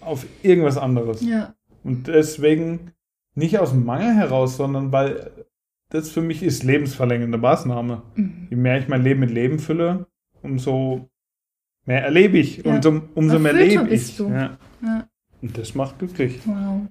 [0.00, 1.22] auf irgendwas anderes.
[1.22, 1.54] Ja.
[1.82, 2.92] Und deswegen
[3.34, 5.46] nicht aus dem Mangel heraus, sondern weil
[5.88, 8.02] das für mich ist lebensverlängernde Maßnahme.
[8.14, 8.46] Mhm.
[8.50, 10.06] Je mehr ich mein Leben mit Leben fülle,
[10.42, 11.09] umso
[11.86, 12.58] mehr erlebe ich.
[12.58, 12.74] Ja.
[12.74, 14.18] Und um, umso mehr lebe ich.
[14.18, 14.58] Ja.
[14.82, 15.08] ja.
[15.42, 16.40] Und das macht glücklich.
[16.44, 16.88] Wow.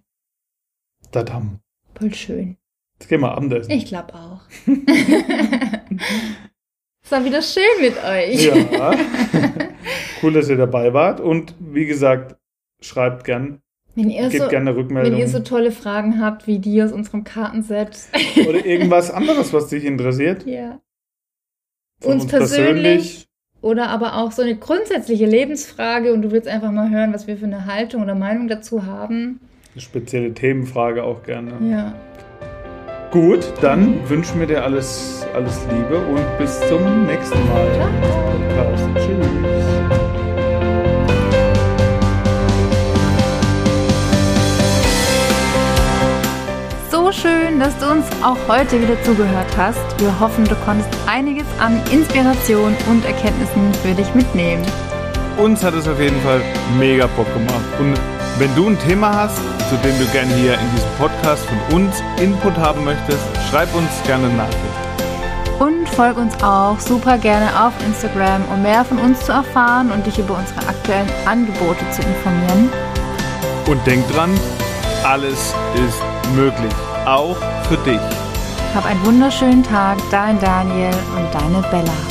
[1.12, 1.60] Dadam.
[1.98, 2.58] Voll schön.
[3.00, 3.72] Jetzt gehen wir Abendessen.
[3.72, 4.42] Ich glaube auch.
[7.10, 8.46] Es war wieder schön mit euch.
[8.46, 8.94] Ja.
[10.22, 11.20] cool, dass ihr dabei wart.
[11.20, 12.36] Und wie gesagt,
[12.82, 13.64] schreibt gern
[13.96, 15.14] wenn ihr, so, gerne Rückmeldung.
[15.14, 18.10] wenn ihr so tolle Fragen habt wie die aus unserem Kartenset.
[18.48, 20.46] Oder irgendwas anderes, was dich interessiert.
[20.46, 20.80] Ja.
[22.04, 23.29] Uns, uns persönlich, persönlich.
[23.62, 27.38] Oder aber auch so eine grundsätzliche Lebensfrage und du willst einfach mal hören, was wir
[27.38, 29.40] für eine Haltung oder Meinung dazu haben.
[29.74, 31.52] Eine spezielle Themenfrage auch gerne.
[31.70, 31.94] Ja.
[33.12, 37.68] Gut, dann wünschen wir dir alles, alles Liebe und bis zum nächsten Mal.
[38.54, 38.76] Ciao.
[38.96, 40.09] Tschüss.
[47.12, 50.00] Schön, dass du uns auch heute wieder zugehört hast.
[50.00, 54.64] Wir hoffen, du konntest einiges an Inspiration und Erkenntnissen für dich mitnehmen.
[55.38, 56.42] Uns hat es auf jeden Fall
[56.78, 57.98] mega Bock gemacht und
[58.40, 59.36] Wenn du ein Thema hast,
[59.70, 63.90] zu dem du gerne hier in diesem Podcast von uns Input haben möchtest, schreib uns
[64.06, 65.60] gerne eine Nachricht.
[65.60, 70.06] Und folg uns auch super gerne auf Instagram, um mehr von uns zu erfahren und
[70.06, 72.70] dich über unsere aktuellen Angebote zu informieren.
[73.68, 74.32] Und denk dran,
[75.04, 76.02] alles ist
[76.34, 76.74] möglich,
[77.10, 77.36] auch
[77.68, 78.00] für dich.
[78.76, 82.09] Hab einen wunderschönen Tag, dein Daniel und deine Bella.